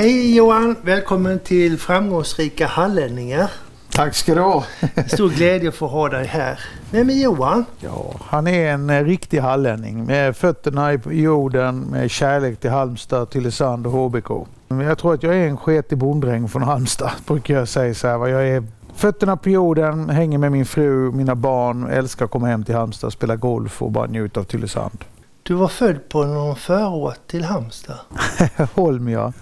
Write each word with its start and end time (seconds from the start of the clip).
Hej 0.00 0.36
Johan! 0.36 0.76
Välkommen 0.82 1.38
till 1.38 1.78
Framgångsrika 1.78 2.66
hallänningar. 2.66 3.50
Tack 3.90 4.14
ska 4.14 4.34
du 4.34 4.40
ha. 4.40 4.64
Stor 5.06 5.28
glädje 5.28 5.68
att 5.68 5.74
få 5.74 5.86
ha 5.86 6.08
dig 6.08 6.26
här. 6.26 6.60
Vem 6.90 7.10
är 7.10 7.14
Johan? 7.14 7.64
Ja, 7.80 8.14
han 8.20 8.46
är 8.46 8.72
en 8.72 8.90
eh, 8.90 9.04
riktig 9.04 9.38
hallänning 9.38 10.04
med 10.04 10.36
fötterna 10.36 10.92
i 10.92 11.00
jorden, 11.10 11.80
med 11.80 12.10
kärlek 12.10 12.60
till 12.60 12.70
Halmstad, 12.70 13.30
Tylösand 13.30 13.86
och 13.86 13.92
HBK. 13.92 14.30
Jag 14.68 14.98
tror 14.98 15.14
att 15.14 15.22
jag 15.22 15.34
är 15.34 15.48
en 15.48 15.56
sketig 15.56 15.98
bonddräng 15.98 16.48
från 16.48 16.62
Halmstad, 16.62 17.10
brukar 17.26 17.54
jag 17.54 17.68
säga 17.68 17.94
så 17.94 18.06
här. 18.06 18.26
Jag 18.26 18.48
är 18.48 18.64
fötterna 18.94 19.36
på 19.36 19.50
jorden, 19.50 20.10
hänger 20.10 20.38
med 20.38 20.52
min 20.52 20.66
fru, 20.66 21.10
mina 21.12 21.34
barn, 21.34 21.86
älskar 21.86 22.24
att 22.24 22.30
komma 22.30 22.46
hem 22.46 22.64
till 22.64 22.74
Halmstad, 22.74 23.12
spela 23.12 23.36
golf 23.36 23.82
och 23.82 23.90
bara 23.90 24.06
njuta 24.06 24.40
av 24.40 24.44
Tylösand. 24.44 25.04
Du 25.42 25.54
var 25.54 25.68
född 25.68 26.08
på 26.08 26.24
någon 26.24 26.56
förort 26.56 27.26
till 27.26 27.44
Halmstad? 27.44 27.98
Holm 28.74 29.08
ja. 29.08 29.32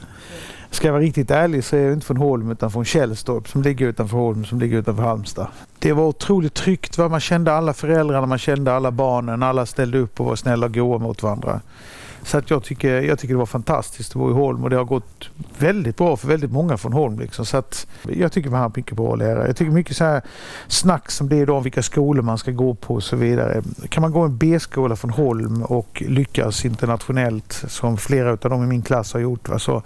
Ska 0.70 0.88
jag 0.88 0.92
vara 0.92 1.02
riktigt 1.02 1.30
ärlig 1.30 1.64
så 1.64 1.76
är 1.76 1.80
jag 1.80 1.92
inte 1.92 2.06
från 2.06 2.16
Holm 2.16 2.50
utan 2.50 2.70
från 2.70 2.84
Källstorp 2.84 3.48
som 3.48 3.62
ligger 3.62 3.86
utanför 3.86 4.16
Holm 4.16 4.44
som 4.44 4.60
ligger 4.60 4.78
utanför 4.78 5.02
Halmstad. 5.02 5.46
Det 5.78 5.92
var 5.92 6.04
otroligt 6.04 6.54
tryggt. 6.54 6.98
Va? 6.98 7.08
Man 7.08 7.20
kände 7.20 7.52
alla 7.52 7.74
föräldrarna, 7.74 8.26
man 8.26 8.38
kände 8.38 8.74
alla 8.74 8.90
barnen. 8.90 9.42
Alla 9.42 9.66
ställde 9.66 9.98
upp 9.98 10.20
och 10.20 10.26
var 10.26 10.36
snälla 10.36 10.66
och 10.66 10.74
goa 10.74 10.98
mot 10.98 11.22
varandra. 11.22 11.60
Så 12.22 12.38
att 12.38 12.50
jag, 12.50 12.62
tycker, 12.62 13.02
jag 13.02 13.18
tycker 13.18 13.34
det 13.34 13.38
var 13.38 13.46
fantastiskt 13.46 14.10
att 14.10 14.16
bo 14.16 14.30
i 14.30 14.32
Holm 14.32 14.64
och 14.64 14.70
det 14.70 14.76
har 14.76 14.84
gått 14.84 15.30
väldigt 15.58 15.96
bra 15.96 16.16
för 16.16 16.28
väldigt 16.28 16.52
många 16.52 16.76
från 16.76 16.92
Holm. 16.92 17.18
Liksom. 17.18 17.46
Så 17.46 17.56
att 17.56 17.86
jag 18.02 18.32
tycker 18.32 18.50
man 18.50 18.60
har 18.60 18.72
mycket 18.76 18.96
bra 18.96 19.14
lärare. 19.14 19.46
Jag 19.46 19.56
tycker 19.56 19.72
mycket 19.72 19.96
så 19.96 20.04
här 20.04 20.22
snack 20.68 21.10
som 21.10 21.28
det 21.28 21.36
är 21.36 21.42
idag 21.42 21.56
om 21.56 21.62
vilka 21.62 21.82
skolor 21.82 22.22
man 22.22 22.38
ska 22.38 22.50
gå 22.50 22.74
på 22.74 22.94
och 22.94 23.02
så 23.02 23.16
vidare. 23.16 23.62
Kan 23.88 24.02
man 24.02 24.12
gå 24.12 24.20
en 24.20 24.36
B-skola 24.36 24.96
från 24.96 25.10
Holm 25.10 25.62
och 25.62 26.02
lyckas 26.06 26.64
internationellt 26.64 27.64
som 27.68 27.96
flera 27.96 28.30
av 28.30 28.38
dem 28.38 28.64
i 28.64 28.66
min 28.66 28.82
klass 28.82 29.12
har 29.12 29.20
gjort 29.20 29.48
va? 29.48 29.58
Så, 29.58 29.82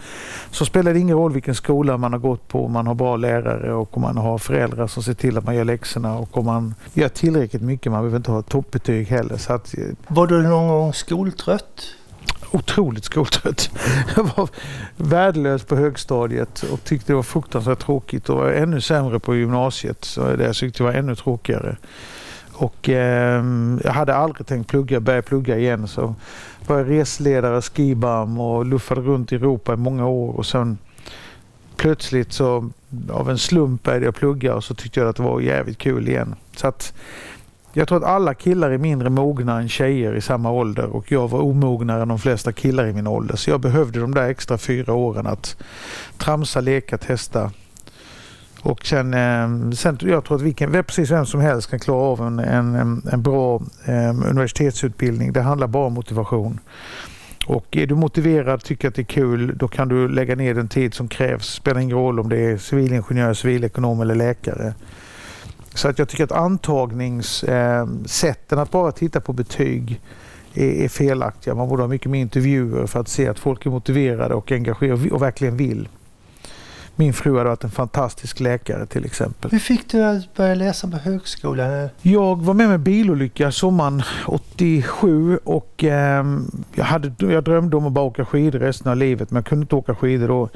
så 0.50 0.64
spelar 0.64 0.92
det 0.92 0.98
ingen 0.98 1.16
roll 1.16 1.32
vilken 1.32 1.54
skola 1.54 1.96
man 1.96 2.12
har 2.12 2.20
gått 2.20 2.48
på 2.48 2.64
om 2.64 2.72
man 2.72 2.86
har 2.86 2.94
bra 2.94 3.16
lärare 3.16 3.74
och 3.74 3.96
om 3.96 4.02
man 4.02 4.16
har 4.16 4.38
föräldrar 4.38 4.86
som 4.86 5.02
ser 5.02 5.14
till 5.14 5.38
att 5.38 5.44
man 5.44 5.54
gör 5.54 5.64
läxorna 5.64 6.18
och 6.18 6.36
om 6.36 6.44
man 6.44 6.74
gör 6.94 7.08
tillräckligt 7.08 7.62
mycket. 7.62 7.92
Man 7.92 8.00
behöver 8.00 8.16
inte 8.16 8.30
ha 8.30 8.42
toppbetyg 8.42 9.08
heller. 9.08 9.36
Så 9.36 9.52
att, 9.52 9.78
eh, 9.78 9.84
var 10.08 10.26
du 10.26 10.42
någon 10.42 10.68
gång 10.68 10.92
skoltrött? 10.92 11.94
Otroligt 12.52 13.04
skoltrött. 13.04 13.70
Jag 14.16 14.24
var 14.36 14.48
värdelös 14.96 15.64
på 15.64 15.76
högstadiet 15.76 16.62
och 16.62 16.84
tyckte 16.84 17.12
det 17.12 17.16
var 17.16 17.22
fruktansvärt 17.22 17.78
tråkigt 17.78 18.28
och 18.28 18.36
var 18.36 18.50
ännu 18.50 18.80
sämre 18.80 19.18
på 19.18 19.36
gymnasiet. 19.36 20.04
Så 20.04 20.20
jag 20.38 20.54
tyckte 20.54 20.82
var 20.82 20.92
ännu 20.92 21.14
tråkigare. 21.14 21.76
Och 22.52 22.88
eh, 22.88 23.44
jag 23.84 23.92
hade 23.92 24.14
aldrig 24.14 24.46
tänkt 24.46 24.70
plugga, 24.70 25.00
börja 25.00 25.22
plugga 25.22 25.58
igen. 25.58 25.88
Så 25.88 26.14
var 26.66 26.78
jag 26.78 26.90
resledare, 26.90 27.62
skibam 27.62 28.40
och 28.40 28.66
luffade 28.66 29.00
runt 29.00 29.32
i 29.32 29.34
Europa 29.34 29.72
i 29.72 29.76
många 29.76 30.06
år. 30.06 30.36
Och 30.36 30.46
sen 30.46 30.78
plötsligt 31.76 32.32
så 32.32 32.70
av 33.10 33.30
en 33.30 33.38
slump 33.38 33.82
började 33.82 34.04
jag 34.04 34.14
plugga 34.14 34.54
och 34.54 34.64
så 34.64 34.74
tyckte 34.74 35.00
jag 35.00 35.08
att 35.08 35.16
det 35.16 35.22
var 35.22 35.40
jävligt 35.40 35.78
kul 35.78 36.08
igen. 36.08 36.34
Så 36.56 36.66
att 36.66 36.94
jag 37.72 37.88
tror 37.88 37.98
att 37.98 38.04
alla 38.04 38.34
killar 38.34 38.70
är 38.70 38.78
mindre 38.78 39.10
mogna 39.10 39.60
än 39.60 39.68
tjejer 39.68 40.14
i 40.14 40.20
samma 40.20 40.50
ålder 40.50 40.86
och 40.86 41.12
jag 41.12 41.28
var 41.28 41.40
omognare 41.40 42.02
än 42.02 42.08
de 42.08 42.18
flesta 42.18 42.52
killar 42.52 42.86
i 42.86 42.92
min 42.92 43.06
ålder. 43.06 43.36
Så 43.36 43.50
jag 43.50 43.60
behövde 43.60 44.00
de 44.00 44.14
där 44.14 44.28
extra 44.28 44.58
fyra 44.58 44.92
åren 44.92 45.26
att 45.26 45.56
tramsa, 46.18 46.60
leka, 46.60 46.98
testa. 46.98 47.50
Och 48.62 48.86
sen, 48.86 49.14
ehm, 49.14 49.72
sen 49.72 49.98
jag 50.00 50.24
tror 50.24 50.36
att 50.36 50.42
vilken, 50.42 50.72
precis 50.72 51.10
vem 51.10 51.26
som 51.26 51.40
helst 51.40 51.70
kan 51.70 51.78
klara 51.78 52.02
av 52.02 52.20
en, 52.20 52.38
en, 52.38 53.02
en 53.12 53.22
bra 53.22 53.62
ehm, 53.84 54.22
universitetsutbildning. 54.22 55.32
Det 55.32 55.42
handlar 55.42 55.66
bara 55.66 55.86
om 55.86 55.92
motivation. 55.92 56.60
Och 57.46 57.76
är 57.76 57.86
du 57.86 57.94
motiverad, 57.94 58.64
tycker 58.64 58.88
att 58.88 58.94
det 58.94 59.02
är 59.02 59.06
kul, 59.06 59.58
då 59.58 59.68
kan 59.68 59.88
du 59.88 60.08
lägga 60.08 60.34
ner 60.34 60.54
den 60.54 60.68
tid 60.68 60.94
som 60.94 61.08
krävs. 61.08 61.46
Spelar 61.46 61.80
ingen 61.80 61.96
roll 61.96 62.20
om 62.20 62.28
det 62.28 62.38
är 62.38 62.56
civilingenjör, 62.56 63.34
civilekonom 63.34 64.00
eller 64.00 64.14
läkare. 64.14 64.74
Så 65.74 65.88
att 65.88 65.98
jag 65.98 66.08
tycker 66.08 66.24
att 66.24 66.32
antagningssätten, 66.32 68.58
att 68.58 68.70
bara 68.70 68.92
titta 68.92 69.20
på 69.20 69.32
betyg, 69.32 70.00
är, 70.54 70.88
felaktiga. 70.88 71.54
Man 71.54 71.68
borde 71.68 71.82
ha 71.82 71.88
mycket 71.88 72.10
mer 72.10 72.20
intervjuer 72.20 72.86
för 72.86 73.00
att 73.00 73.08
se 73.08 73.28
att 73.28 73.38
folk 73.38 73.66
är 73.66 73.70
motiverade 73.70 74.34
och 74.34 74.52
engagerade 74.52 75.10
och 75.10 75.22
verkligen 75.22 75.56
vill. 75.56 75.88
Min 76.96 77.12
fru 77.12 77.38
hade 77.38 77.48
varit 77.48 77.64
en 77.64 77.70
fantastisk 77.70 78.40
läkare 78.40 78.86
till 78.86 79.04
exempel. 79.04 79.50
Hur 79.50 79.58
fick 79.58 79.90
du 79.90 80.02
att 80.02 80.34
börja 80.34 80.54
läsa 80.54 80.88
på 80.88 80.96
högskolan? 80.96 81.88
Jag 82.02 82.42
var 82.42 82.54
med 82.54 82.68
med 82.68 82.80
bilolycka 82.80 83.52
sommaren 83.52 84.02
87 84.26 85.38
och 85.44 85.84
eh, 85.84 86.24
jag, 86.74 86.84
hade, 86.84 87.12
jag 87.18 87.44
drömde 87.44 87.76
om 87.76 87.86
att 87.86 87.92
bara 87.92 88.04
åka 88.04 88.24
skidor 88.24 88.58
resten 88.58 88.90
av 88.90 88.96
livet 88.96 89.30
men 89.30 89.36
jag 89.36 89.46
kunde 89.46 89.62
inte 89.62 89.76
åka 89.76 89.94
skidor 89.94 90.28
då. 90.28 90.48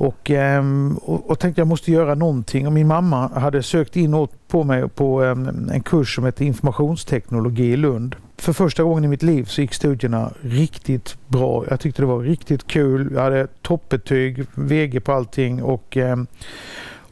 Och, 0.00 0.30
ehm, 0.30 0.98
och, 1.02 1.30
och 1.30 1.38
tänkte 1.38 1.60
jag 1.60 1.68
måste 1.68 1.92
göra 1.92 2.14
någonting. 2.14 2.66
Och 2.66 2.72
min 2.72 2.86
mamma 2.86 3.28
hade 3.28 3.62
sökt 3.62 3.96
in 3.96 4.28
på 4.48 4.64
mig 4.64 4.88
på 4.88 5.22
ehm, 5.22 5.70
en 5.72 5.82
kurs 5.82 6.14
som 6.14 6.24
heter 6.24 6.44
informationsteknologi 6.44 7.64
i 7.64 7.76
Lund. 7.76 8.16
För 8.36 8.52
första 8.52 8.82
gången 8.82 9.04
i 9.04 9.08
mitt 9.08 9.22
liv 9.22 9.44
så 9.44 9.60
gick 9.60 9.74
studierna 9.74 10.32
riktigt 10.40 11.16
bra. 11.28 11.64
Jag 11.70 11.80
tyckte 11.80 12.02
det 12.02 12.06
var 12.06 12.20
riktigt 12.20 12.66
kul. 12.66 13.10
Jag 13.14 13.22
hade 13.22 13.46
toppbetyg, 13.62 14.44
VG 14.54 15.00
på 15.00 15.12
allting 15.12 15.62
och 15.62 15.96
ehm, 15.96 16.26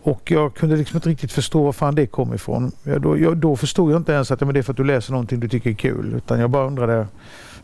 och 0.03 0.31
jag 0.31 0.55
kunde 0.55 0.77
liksom 0.77 0.97
inte 0.97 1.09
riktigt 1.09 1.33
förstå 1.33 1.65
var 1.65 1.73
fan 1.73 1.95
det 1.95 2.07
kom 2.07 2.35
ifrån. 2.35 2.73
Jag, 2.83 3.03
då, 3.03 3.19
jag, 3.19 3.37
då 3.37 3.57
förstod 3.57 3.93
jag 3.93 4.01
inte 4.01 4.13
ens 4.13 4.31
att 4.31 4.41
ja, 4.41 4.45
men 4.45 4.55
det 4.55 4.61
är 4.61 4.63
för 4.63 4.73
att 4.73 4.77
du 4.77 4.85
läser 4.85 5.13
någonting 5.13 5.41
du 5.41 5.49
tycker 5.49 5.71
är 5.71 5.75
kul. 5.75 6.15
Utan 6.17 6.41
jag 6.41 6.51
bara 6.51 6.67
undrade 6.67 7.07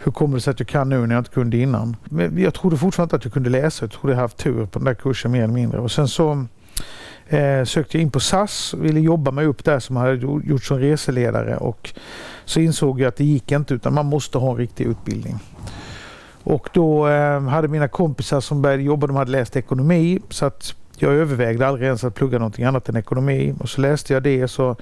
hur 0.04 0.12
kommer 0.12 0.34
det 0.34 0.40
sig 0.40 0.50
att 0.50 0.60
jag 0.60 0.68
kan 0.68 0.88
nu 0.88 1.06
när 1.06 1.14
jag 1.14 1.20
inte 1.20 1.30
kunde 1.30 1.56
innan? 1.56 1.96
Men 2.04 2.38
jag 2.38 2.54
trodde 2.54 2.76
fortfarande 2.76 3.06
inte 3.06 3.16
att 3.16 3.24
jag 3.24 3.32
kunde 3.32 3.50
läsa. 3.50 3.84
Jag 3.84 3.92
trodde 3.92 4.14
jag 4.14 4.20
haft 4.20 4.36
tur 4.36 4.66
på 4.66 4.78
den 4.78 4.84
där 4.84 4.94
kursen 4.94 5.32
mer 5.32 5.42
eller 5.42 5.54
mindre. 5.54 5.80
Och 5.80 5.90
sen 5.90 6.08
så 6.08 6.46
eh, 7.26 7.64
sökte 7.64 7.96
jag 7.96 8.02
in 8.02 8.10
på 8.10 8.20
SAS 8.20 8.74
och 8.74 8.84
ville 8.84 9.00
jobba 9.00 9.30
mig 9.30 9.46
upp 9.46 9.64
där 9.64 9.78
som 9.78 9.96
jag 9.96 10.02
hade 10.02 10.16
gjort 10.46 10.64
som 10.64 10.78
reseledare. 10.78 11.56
Och 11.56 11.94
så 12.44 12.60
insåg 12.60 13.00
jag 13.00 13.08
att 13.08 13.16
det 13.16 13.24
gick 13.24 13.52
inte 13.52 13.74
utan 13.74 13.94
man 13.94 14.06
måste 14.06 14.38
ha 14.38 14.50
en 14.50 14.56
riktig 14.56 14.84
utbildning. 14.84 15.38
Och 16.44 16.68
då 16.72 17.08
eh, 17.08 17.40
hade 17.40 17.68
mina 17.68 17.88
kompisar 17.88 18.40
som 18.40 18.62
började 18.62 18.82
jobba, 18.82 19.06
de 19.06 19.16
hade 19.16 19.30
läst 19.30 19.56
ekonomi. 19.56 20.20
Så 20.28 20.46
att 20.46 20.74
jag 20.96 21.12
övervägde 21.12 21.66
aldrig 21.66 21.86
ens 21.86 22.04
att 22.04 22.14
plugga 22.14 22.38
någonting 22.38 22.64
annat 22.64 22.88
än 22.88 22.96
ekonomi. 22.96 23.54
Och 23.60 23.68
så 23.68 23.80
läste 23.80 24.12
jag 24.12 24.22
det. 24.22 24.48
så 24.48 24.76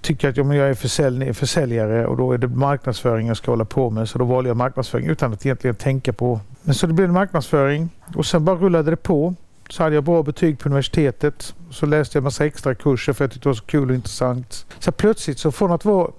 tycker 0.00 0.28
att 0.28 0.36
ja, 0.36 0.44
men 0.44 0.56
jag 0.56 0.68
är 0.68 0.74
försälj 0.74 1.34
försäljare 1.34 2.06
och 2.06 2.16
då 2.16 2.32
är 2.32 2.38
det 2.38 2.48
marknadsföring 2.48 3.26
jag 3.26 3.36
ska 3.36 3.52
hålla 3.52 3.64
på 3.64 3.90
med. 3.90 4.08
Så 4.08 4.18
då 4.18 4.24
valde 4.24 4.50
jag 4.50 4.56
marknadsföring 4.56 5.06
utan 5.06 5.32
att 5.32 5.46
egentligen 5.46 5.76
tänka 5.76 6.12
på. 6.12 6.40
Men 6.62 6.74
så 6.74 6.86
det 6.86 6.92
blev 6.92 7.12
marknadsföring 7.12 7.88
och 8.14 8.26
sen 8.26 8.44
bara 8.44 8.56
rullade 8.56 8.90
det 8.90 8.96
på. 8.96 9.34
Så 9.70 9.82
hade 9.82 9.94
jag 9.94 10.04
bra 10.04 10.22
betyg 10.22 10.58
på 10.58 10.68
universitetet. 10.68 11.54
Så 11.70 11.86
läste 11.86 12.18
jag 12.18 12.24
massa 12.24 12.46
extra 12.46 12.74
kurser 12.74 13.12
för 13.12 13.24
jag 13.24 13.30
tyckte 13.30 13.48
det 13.48 13.50
var 13.50 13.54
så 13.54 13.64
kul 13.64 13.88
och 13.88 13.94
intressant. 13.94 14.66
Så 14.78 14.92
plötsligt 14.92 15.38
så 15.38 15.52
från 15.52 15.72
att 15.72 15.84
vara 15.84 16.10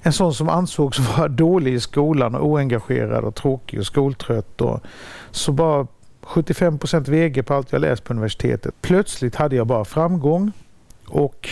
en 0.00 0.12
sån 0.12 0.34
som 0.34 0.48
ansågs 0.48 0.98
vara 1.16 1.28
dålig 1.28 1.74
i 1.74 1.80
skolan 1.80 2.34
och 2.34 2.46
oengagerad 2.46 3.24
och 3.24 3.34
tråkig 3.34 3.78
och 3.78 3.86
skoltrött 3.86 4.60
och 4.60 4.80
så 5.30 5.52
bara 5.52 5.86
75 6.22 6.78
procent 6.78 7.08
VG 7.08 7.42
på 7.42 7.54
allt 7.54 7.72
jag 7.72 7.80
läst 7.80 8.04
på 8.04 8.12
universitetet. 8.12 8.74
Plötsligt 8.80 9.34
hade 9.34 9.56
jag 9.56 9.66
bara 9.66 9.84
framgång 9.84 10.52
och 11.06 11.48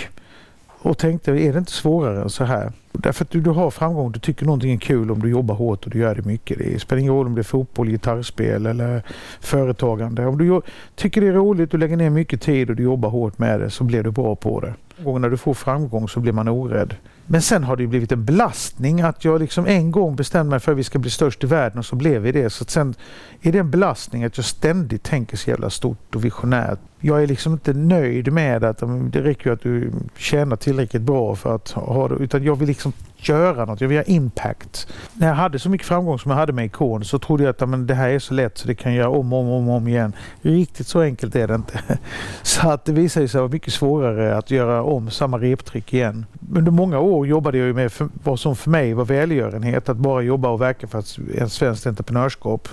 och 0.86 0.98
tänkte, 0.98 1.32
är 1.32 1.52
det 1.52 1.58
inte 1.58 1.72
svårare 1.72 2.22
än 2.22 2.30
så 2.30 2.44
här? 2.44 2.72
Därför 2.92 3.24
att 3.24 3.30
du, 3.30 3.40
du 3.40 3.50
har 3.50 3.70
framgång, 3.70 4.12
du 4.12 4.20
tycker 4.20 4.46
någonting 4.46 4.72
är 4.72 4.78
kul 4.78 5.10
om 5.10 5.22
du 5.22 5.30
jobbar 5.30 5.54
hårt 5.54 5.84
och 5.84 5.90
du 5.90 5.98
gör 5.98 6.14
det 6.14 6.24
mycket. 6.24 6.58
Det 6.58 6.80
spelar 6.80 7.00
ingen 7.00 7.12
roll 7.12 7.26
om 7.26 7.34
det 7.34 7.40
är 7.40 7.42
fotboll, 7.42 7.88
gitarrspel 7.88 8.66
eller 8.66 9.02
företagande. 9.40 10.26
Om 10.26 10.38
du 10.38 10.60
tycker 10.94 11.20
det 11.20 11.26
är 11.26 11.32
roligt, 11.32 11.70
du 11.70 11.78
lägger 11.78 11.96
ner 11.96 12.10
mycket 12.10 12.42
tid 12.42 12.70
och 12.70 12.76
du 12.76 12.82
jobbar 12.82 13.08
hårt 13.08 13.38
med 13.38 13.60
det 13.60 13.70
så 13.70 13.84
blir 13.84 14.02
du 14.02 14.10
bra 14.10 14.36
på 14.36 14.60
det. 14.60 14.74
Och 15.04 15.20
när 15.20 15.30
du 15.30 15.36
får 15.36 15.54
framgång 15.54 16.08
så 16.08 16.20
blir 16.20 16.32
man 16.32 16.48
orädd. 16.48 16.94
Men 17.26 17.42
sen 17.42 17.64
har 17.64 17.76
det 17.76 17.86
blivit 17.86 18.12
en 18.12 18.24
belastning 18.24 19.00
att 19.00 19.24
jag 19.24 19.40
liksom 19.40 19.66
en 19.66 19.90
gång 19.90 20.16
bestämde 20.16 20.50
mig 20.50 20.60
för 20.60 20.72
att 20.72 20.78
vi 20.78 20.84
ska 20.84 20.98
bli 20.98 21.10
störst 21.10 21.44
i 21.44 21.46
världen 21.46 21.78
och 21.78 21.86
så 21.86 21.96
blev 21.96 22.22
vi 22.22 22.32
det. 22.32 22.50
Så 22.50 22.64
sen 22.64 22.94
är 23.42 23.52
det 23.52 23.58
en 23.58 23.70
belastning 23.70 24.24
att 24.24 24.36
jag 24.36 24.44
ständigt 24.44 25.02
tänker 25.02 25.36
så 25.36 25.50
jävla 25.50 25.70
stort 25.70 26.14
och 26.14 26.24
visionärt. 26.24 26.78
Jag 27.00 27.22
är 27.22 27.26
liksom 27.26 27.52
inte 27.52 27.72
nöjd 27.72 28.32
med 28.32 28.64
att 28.64 28.82
det 29.12 29.22
räcker 29.22 29.52
att 29.52 29.62
du 29.62 29.92
tjänar 30.16 30.56
tillräckligt 30.56 31.02
bra 31.02 31.36
för 31.36 31.54
att 31.54 31.70
ha 31.70 32.08
det. 32.08 32.14
Utan 32.14 32.44
jag 32.44 32.56
vill 32.56 32.68
liksom 32.68 32.92
göra 33.28 33.64
något, 33.64 33.80
jag 33.80 33.88
vill 33.88 33.98
ha 33.98 34.04
impact. 34.04 34.88
När 35.14 35.28
jag 35.28 35.34
hade 35.34 35.58
så 35.58 35.70
mycket 35.70 35.86
framgång 35.86 36.18
som 36.18 36.30
jag 36.30 36.38
hade 36.38 36.52
med 36.52 36.64
Ikon 36.64 37.04
så 37.04 37.18
trodde 37.18 37.44
jag 37.44 37.50
att 37.50 37.68
men, 37.68 37.86
det 37.86 37.94
här 37.94 38.08
är 38.08 38.18
så 38.18 38.34
lätt 38.34 38.58
så 38.58 38.68
det 38.68 38.74
kan 38.74 38.94
jag 38.94 38.98
göra 38.98 39.18
om 39.18 39.32
och 39.32 39.38
om, 39.38 39.48
om, 39.48 39.68
om 39.68 39.88
igen. 39.88 40.12
Riktigt 40.42 40.86
så 40.86 41.00
enkelt 41.00 41.36
är 41.36 41.48
det 41.48 41.54
inte. 41.54 41.80
Så 42.42 42.70
att 42.70 42.84
det 42.84 42.92
visade 42.92 43.28
sig 43.28 43.40
vara 43.40 43.50
mycket 43.50 43.72
svårare 43.72 44.36
att 44.36 44.50
göra 44.50 44.82
om 44.82 45.10
samma 45.10 45.38
reptrick 45.38 45.94
igen. 45.94 46.26
Under 46.54 46.72
många 46.72 46.98
år 46.98 47.26
jobbade 47.26 47.58
jag 47.58 47.74
med 47.74 47.92
vad 48.24 48.40
som 48.40 48.56
för 48.56 48.70
mig 48.70 48.94
var 48.94 49.04
välgörenhet, 49.04 49.88
att 49.88 49.96
bara 49.96 50.22
jobba 50.22 50.48
och 50.48 50.60
verka 50.60 50.86
för 50.86 50.98
ett 50.98 51.52
svenskt 51.52 51.86
entreprenörskap. 51.86 52.68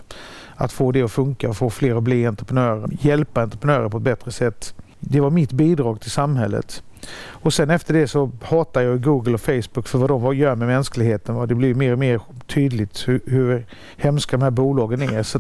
Att 0.56 0.72
få 0.72 0.92
det 0.92 1.02
att 1.02 1.12
funka 1.12 1.54
få 1.54 1.70
fler 1.70 1.96
att 1.96 2.04
bli 2.04 2.26
entreprenörer, 2.26 2.90
hjälpa 3.02 3.42
entreprenörer 3.42 3.90
på 3.90 3.98
ett 3.98 4.04
bättre 4.04 4.32
sätt. 4.32 4.76
Det 5.00 5.20
var 5.20 5.30
mitt 5.30 5.52
bidrag 5.52 6.02
till 6.02 6.12
samhället. 6.12 6.84
Och 7.16 7.54
sen 7.54 7.70
efter 7.70 7.94
det 7.94 8.08
så 8.08 8.32
hatar 8.42 8.82
jag 8.82 9.02
Google 9.02 9.34
och 9.34 9.42
Facebook 9.42 9.88
för 9.88 9.98
vad 9.98 10.10
de 10.10 10.38
gör 10.38 10.56
med 10.56 10.68
mänskligheten. 10.68 11.48
Det 11.48 11.56
blir 11.56 11.74
mer 11.74 11.92
och 11.92 12.00
mer 12.00 12.22
tydligt 12.48 13.08
hur, 13.08 13.22
hur 13.26 13.66
hemska 13.98 14.38
de 14.38 14.44
här 14.44 14.52
bolagen 14.52 15.02
är. 15.02 15.24
Så 15.24 15.40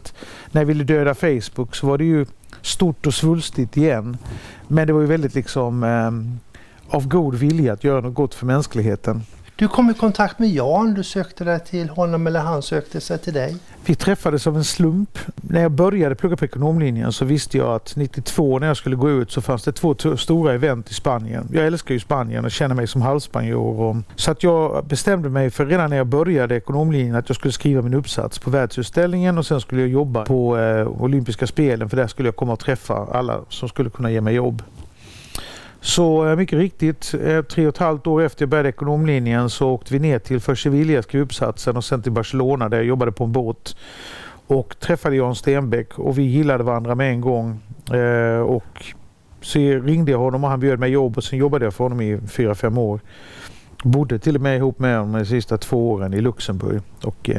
när 0.51 0.62
jag 0.62 0.65
ville 0.65 0.83
döda 0.83 1.13
Facebook 1.13 1.75
så 1.75 1.88
var 1.88 1.98
det 1.98 2.06
ju 2.06 2.25
stort 2.62 3.07
och 3.07 3.13
svulstigt 3.13 3.77
igen. 3.77 4.18
Men 4.68 4.88
det 4.88 4.94
var 4.94 5.01
ju 5.01 5.07
väldigt 5.07 5.36
liksom 5.36 5.83
eh, 5.83 6.12
av 6.95 7.07
god 7.07 7.36
vilja 7.36 7.74
att 7.74 7.83
göra 7.83 8.01
något 8.01 8.13
gott 8.13 8.36
för 8.36 8.45
mänskligheten. 8.45 9.21
Du 9.63 9.69
kom 9.69 9.89
i 9.89 9.94
kontakt 9.94 10.39
med 10.39 10.50
Jan, 10.50 10.94
du 10.94 11.04
sökte 11.04 11.44
dig 11.44 11.60
till 11.60 11.89
honom 11.89 12.27
eller 12.27 12.39
han 12.39 12.62
sökte 12.62 13.01
sig 13.01 13.18
till 13.18 13.33
dig? 13.33 13.56
Vi 13.86 13.95
träffades 13.95 14.48
av 14.48 14.57
en 14.57 14.63
slump. 14.63 15.19
När 15.36 15.62
jag 15.62 15.71
började 15.71 16.15
plugga 16.15 16.38
på 16.38 16.45
ekonomlinjen 16.45 17.13
så 17.13 17.25
visste 17.25 17.57
jag 17.57 17.75
att 17.75 17.95
92 17.95 18.60
när 18.60 18.68
jag 18.68 18.77
skulle 18.77 18.95
gå 18.95 19.10
ut 19.10 19.31
så 19.31 19.42
fanns 19.42 19.63
det 19.63 19.71
två 19.71 19.95
stora 20.18 20.54
event 20.54 20.92
i 20.92 20.94
Spanien. 20.94 21.48
Jag 21.51 21.65
älskar 21.65 21.94
ju 21.94 22.00
Spanien 22.00 22.45
och 22.45 22.51
känner 22.51 22.75
mig 22.75 22.88
som 22.88 23.01
halvspanjor. 23.01 24.04
Så 24.15 24.31
att 24.31 24.44
jag 24.44 24.86
bestämde 24.86 25.30
mig 25.30 25.50
för 25.50 25.65
redan 25.65 25.89
när 25.89 25.98
jag 25.98 26.07
började 26.07 26.56
ekonomlinjen 26.56 27.15
att 27.15 27.30
jag 27.30 27.36
skulle 27.36 27.51
skriva 27.51 27.81
min 27.81 27.94
uppsats 27.94 28.39
på 28.39 28.50
världsutställningen 28.50 29.38
och 29.38 29.45
sen 29.45 29.62
skulle 29.62 29.81
jag 29.81 29.89
jobba 29.89 30.25
på 30.25 30.57
eh, 30.57 30.88
olympiska 30.88 31.48
spelen 31.48 31.89
för 31.89 31.98
där 31.98 32.07
skulle 32.07 32.27
jag 32.27 32.36
komma 32.36 32.54
och 32.54 32.60
träffa 32.60 33.07
alla 33.12 33.39
som 33.50 33.69
skulle 33.69 33.89
kunna 33.89 34.12
ge 34.12 34.21
mig 34.21 34.36
jobb. 34.36 34.63
Så 35.83 36.27
eh, 36.27 36.35
mycket 36.35 36.59
riktigt, 36.59 37.13
eh, 37.24 37.41
tre 37.41 37.68
och 37.68 37.74
ett 37.74 37.77
halvt 37.77 38.07
år 38.07 38.21
efter 38.21 38.41
jag 38.41 38.50
började 38.50 38.69
ekonomlinjen 38.69 39.50
så 39.50 39.69
åkte 39.69 39.94
vi 39.94 40.00
ner 40.00 40.19
till 40.19 40.39
för 40.39 40.56
Sevilla, 40.56 41.03
uppsatsen 41.13 41.77
och 41.77 41.83
sen 41.83 42.01
till 42.01 42.12
Barcelona 42.12 42.69
där 42.69 42.77
jag 42.77 42.85
jobbade 42.85 43.12
på 43.12 43.24
en 43.24 43.31
båt. 43.31 43.75
Och 44.47 44.80
träffade 44.80 45.15
Jan 45.15 45.35
Stenbeck 45.35 46.00
och 46.00 46.18
vi 46.18 46.24
gillade 46.24 46.63
varandra 46.63 46.95
med 46.95 47.09
en 47.12 47.21
gång. 47.21 47.59
Eh, 47.94 48.41
och 48.41 48.94
så 49.41 49.59
ringde 49.59 50.12
jag 50.12 50.19
honom 50.19 50.44
och 50.44 50.50
han 50.50 50.59
bjöd 50.59 50.80
mig 50.80 50.91
jobb 50.91 51.18
och 51.18 51.24
sen 51.24 51.39
jobbade 51.39 51.65
jag 51.65 51.74
för 51.74 51.83
honom 51.83 52.01
i 52.01 52.19
fyra, 52.27 52.56
fem 52.56 52.77
år. 52.77 53.00
Bodde 53.83 54.19
till 54.19 54.36
och 54.36 54.41
med 54.41 54.57
ihop 54.57 54.79
med 54.79 54.97
honom 54.97 55.13
de 55.13 55.25
sista 55.25 55.57
två 55.57 55.91
åren 55.91 56.13
i 56.13 56.21
Luxemburg. 56.21 56.81
Och, 57.03 57.29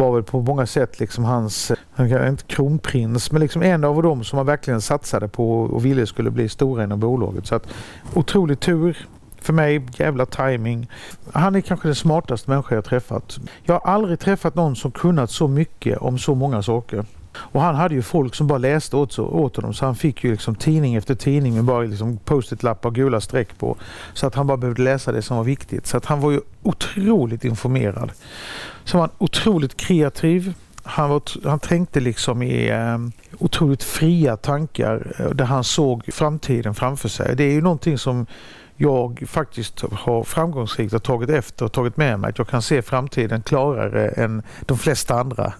var 0.00 0.12
väl 0.14 0.22
på 0.22 0.40
många 0.40 0.66
sätt 0.66 1.00
liksom 1.00 1.24
hans, 1.24 1.72
inte 1.98 2.44
kronprins, 2.46 3.32
men 3.32 3.40
liksom 3.40 3.62
en 3.62 3.84
av 3.84 4.02
dem 4.02 4.24
som 4.24 4.36
man 4.36 4.46
verkligen 4.46 4.80
satsade 4.80 5.28
på 5.28 5.60
och 5.60 5.84
ville 5.84 6.06
skulle 6.06 6.30
bli 6.30 6.48
stora 6.48 6.84
inom 6.84 7.00
bolaget. 7.00 7.46
Så 7.46 7.54
att, 7.54 7.66
otrolig 8.14 8.60
tur 8.60 9.06
för 9.40 9.52
mig, 9.52 9.86
jävla 9.96 10.26
timing. 10.26 10.90
Han 11.32 11.56
är 11.56 11.60
kanske 11.60 11.88
den 11.88 11.94
smartaste 11.94 12.50
människa 12.50 12.74
jag 12.74 12.84
träffat. 12.84 13.38
Jag 13.62 13.74
har 13.74 13.92
aldrig 13.92 14.20
träffat 14.20 14.54
någon 14.54 14.76
som 14.76 14.90
kunnat 14.90 15.30
så 15.30 15.48
mycket 15.48 15.98
om 15.98 16.18
så 16.18 16.34
många 16.34 16.62
saker. 16.62 17.04
Och 17.34 17.60
han 17.60 17.74
hade 17.74 17.94
ju 17.94 18.02
folk 18.02 18.34
som 18.34 18.46
bara 18.46 18.58
läste 18.58 18.96
åt, 18.96 19.18
åt 19.18 19.56
honom 19.56 19.74
så 19.74 19.84
han 19.84 19.96
fick 19.96 20.24
ju 20.24 20.30
liksom 20.30 20.54
tidning 20.54 20.94
efter 20.94 21.14
tidning 21.14 21.54
med 21.54 21.64
bara 21.64 21.82
liksom 21.82 22.16
post-it-lappar 22.16 22.88
och 22.88 22.94
gula 22.94 23.20
streck 23.20 23.58
på. 23.58 23.76
Så 24.14 24.26
att 24.26 24.34
han 24.34 24.46
bara 24.46 24.56
behövde 24.56 24.82
läsa 24.82 25.12
det 25.12 25.22
som 25.22 25.36
var 25.36 25.44
viktigt. 25.44 25.86
Så 25.86 25.96
att 25.96 26.04
han 26.04 26.20
var 26.20 26.30
ju 26.30 26.40
otroligt 26.62 27.44
informerad. 27.44 28.12
Så 28.84 28.98
var 28.98 29.02
han 29.02 29.14
otroligt 29.18 29.76
kreativ. 29.76 30.54
Han, 30.82 31.10
var, 31.10 31.22
han 31.48 31.58
tänkte 31.58 32.00
liksom 32.00 32.42
i 32.42 32.68
eh, 32.68 32.98
otroligt 33.38 33.82
fria 33.82 34.36
tankar 34.36 35.12
eh, 35.18 35.30
där 35.30 35.44
han 35.44 35.64
såg 35.64 36.08
framtiden 36.12 36.74
framför 36.74 37.08
sig. 37.08 37.36
Det 37.36 37.44
är 37.44 37.52
ju 37.52 37.62
någonting 37.62 37.98
som 37.98 38.26
jag 38.76 39.24
faktiskt 39.26 39.80
har 39.80 40.24
framgångsrikt 40.24 41.02
tagit 41.02 41.30
efter 41.30 41.64
och 41.64 41.72
tagit 41.72 41.96
med 41.96 42.20
mig. 42.20 42.30
Att 42.30 42.38
jag 42.38 42.48
kan 42.48 42.62
se 42.62 42.82
framtiden 42.82 43.42
klarare 43.42 44.08
än 44.08 44.42
de 44.60 44.78
flesta 44.78 45.14
andra. 45.14 45.52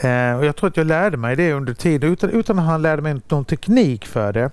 Eh, 0.00 0.36
och 0.38 0.44
jag 0.44 0.56
tror 0.56 0.68
att 0.68 0.76
jag 0.76 0.86
lärde 0.86 1.16
mig 1.16 1.36
det 1.36 1.52
under 1.52 1.74
tiden 1.74 2.12
utan, 2.12 2.30
utan 2.30 2.58
att 2.58 2.64
han 2.64 2.82
lärde 2.82 3.02
mig 3.02 3.20
någon 3.28 3.44
teknik 3.44 4.06
för 4.06 4.32
det. 4.32 4.50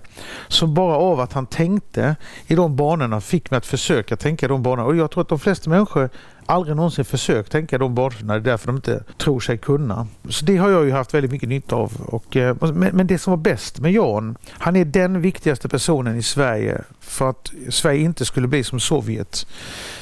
Så 0.48 0.66
bara 0.66 0.96
av 0.96 1.20
att 1.20 1.32
han 1.32 1.46
tänkte 1.46 2.16
i 2.46 2.54
de 2.54 2.76
banorna 2.76 3.20
fick 3.20 3.50
mig 3.50 3.58
att 3.58 3.66
försöka 3.66 4.16
tänka 4.16 4.46
i 4.46 4.48
de 4.48 4.62
banorna. 4.62 4.88
Och 4.88 4.96
jag 4.96 5.10
tror 5.10 5.22
att 5.22 5.28
de 5.28 5.38
flesta 5.38 5.70
människor 5.70 6.10
aldrig 6.46 6.76
någonsin 6.76 7.04
försökt 7.04 7.52
tänka 7.52 7.78
de 7.78 7.94
banorna. 7.94 8.32
Det 8.32 8.40
är 8.40 8.40
därför 8.40 8.66
de 8.66 8.76
inte 8.76 9.04
tror 9.18 9.40
sig 9.40 9.58
kunna. 9.58 10.06
Så 10.28 10.44
det 10.44 10.56
har 10.56 10.70
jag 10.70 10.84
ju 10.84 10.92
haft 10.92 11.14
väldigt 11.14 11.30
mycket 11.30 11.48
nytta 11.48 11.76
av. 11.76 11.92
Eh, 12.30 12.50
och, 12.50 12.74
men, 12.74 12.96
men 12.96 13.06
det 13.06 13.18
som 13.18 13.30
var 13.30 13.38
bäst 13.38 13.80
med 13.80 13.92
Jan, 13.92 14.36
han 14.50 14.76
är 14.76 14.84
den 14.84 15.20
viktigaste 15.20 15.68
personen 15.68 16.16
i 16.16 16.22
Sverige 16.22 16.82
för 17.00 17.30
att 17.30 17.52
Sverige 17.68 18.00
inte 18.00 18.24
skulle 18.24 18.48
bli 18.48 18.64
som 18.64 18.80
Sovjet. 18.80 19.46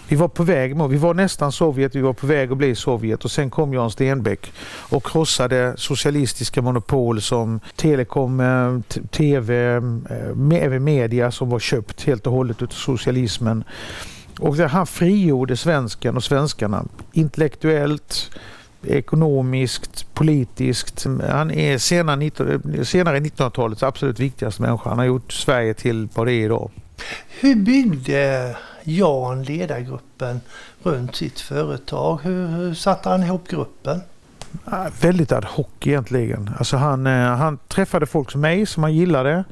Vi 0.09 0.17
var 0.17 0.29
på 0.29 0.43
väg, 0.43 0.89
vi 0.89 0.97
var 0.97 1.15
nästan 1.15 1.53
Sovjet, 1.53 1.95
vi 1.95 2.01
var 2.01 2.13
på 2.13 2.27
väg 2.27 2.53
att 2.53 2.59
bli 2.59 2.75
Sovjet 2.75 3.25
och 3.25 3.31
sen 3.31 3.51
kom 3.51 3.75
Jan 3.75 3.91
Stenbeck 3.91 4.53
och 4.67 5.07
krossade 5.07 5.75
socialistiska 5.77 6.63
monopol 6.63 7.21
som 7.21 7.61
telekom, 7.77 8.41
eh, 8.41 9.01
tv, 9.11 9.75
eh, 9.75 10.63
även 10.63 10.85
media 10.85 11.31
som 11.31 11.51
var 11.51 11.59
köpt 11.59 12.03
helt 12.03 12.27
och 12.27 12.33
hållet 12.33 12.63
av 12.63 12.67
socialismen. 12.67 13.65
Och 14.39 14.57
han 14.57 14.87
frigjorde 14.87 15.57
svensken 15.57 16.17
och 16.17 16.25
svenskarna 16.25 16.85
intellektuellt, 17.13 18.31
ekonomiskt, 18.83 20.15
politiskt. 20.15 21.07
Han 21.29 21.51
är 21.51 21.79
senare, 21.79 22.85
senare 22.85 23.21
1900-talets 23.21 23.83
absolut 23.83 24.21
viktigaste 24.21 24.63
människa. 24.63 24.89
Han 24.89 24.99
har 24.99 25.07
gjort 25.07 25.33
Sverige 25.33 25.75
till 25.75 26.09
vad 26.15 26.27
det 26.27 26.33
är 26.33 26.45
idag. 26.45 26.71
Hur 27.41 27.55
byggde 27.55 28.57
Jan 28.85 29.43
ledargruppen 29.43 30.41
runt 30.83 31.17
sitt 31.17 31.41
företag? 31.41 32.21
Hur, 32.23 32.47
hur 32.47 32.75
satte 32.75 33.09
han 33.09 33.23
ihop 33.23 33.49
gruppen? 33.49 34.01
Ah, 34.65 34.89
väldigt 35.01 35.33
ad 35.33 35.45
hoc 35.45 35.67
egentligen. 35.81 36.51
Alltså 36.59 36.77
han, 36.77 37.07
eh, 37.07 37.13
han 37.13 37.59
träffade 37.69 38.07
folk 38.07 38.31
som 38.31 38.41
mig 38.41 38.67
som 38.67 38.83
han 38.83 38.95
gillade. 38.95 39.45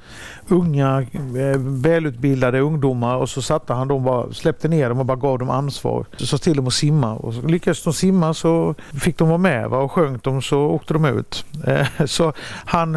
Unga, 0.49 1.01
eh, 1.13 1.59
välutbildade 1.59 2.61
ungdomar 2.61 3.17
och 3.17 3.29
så 3.29 3.43
satte 3.43 3.73
han 3.73 3.89
dem 3.89 4.05
bara, 4.05 4.33
släppte 4.33 4.69
ner 4.69 4.89
dem 4.89 4.99
och 4.99 5.07
bara 5.07 5.17
gav 5.17 5.39
dem 5.39 5.51
ansvar. 5.51 6.07
Så 6.17 6.27
sa 6.27 6.39
till 6.39 6.57
dem 6.57 6.67
att 6.67 6.75
simma 6.75 7.15
och 7.15 7.51
lyckades 7.51 7.85
de 7.85 7.93
simma 7.93 8.35
så 8.35 8.75
fick 9.01 9.19
de 9.19 9.29
vara 9.29 9.39
med 9.39 9.71
va? 9.71 9.79
och 9.79 9.93
sjönk 9.93 10.25
de 10.25 10.43
så 10.43 10.61
åkte 10.61 10.95
de 10.95 11.05
ut. 11.05 11.45
Eh, 11.67 12.07
så 12.07 12.33
han 12.65 12.97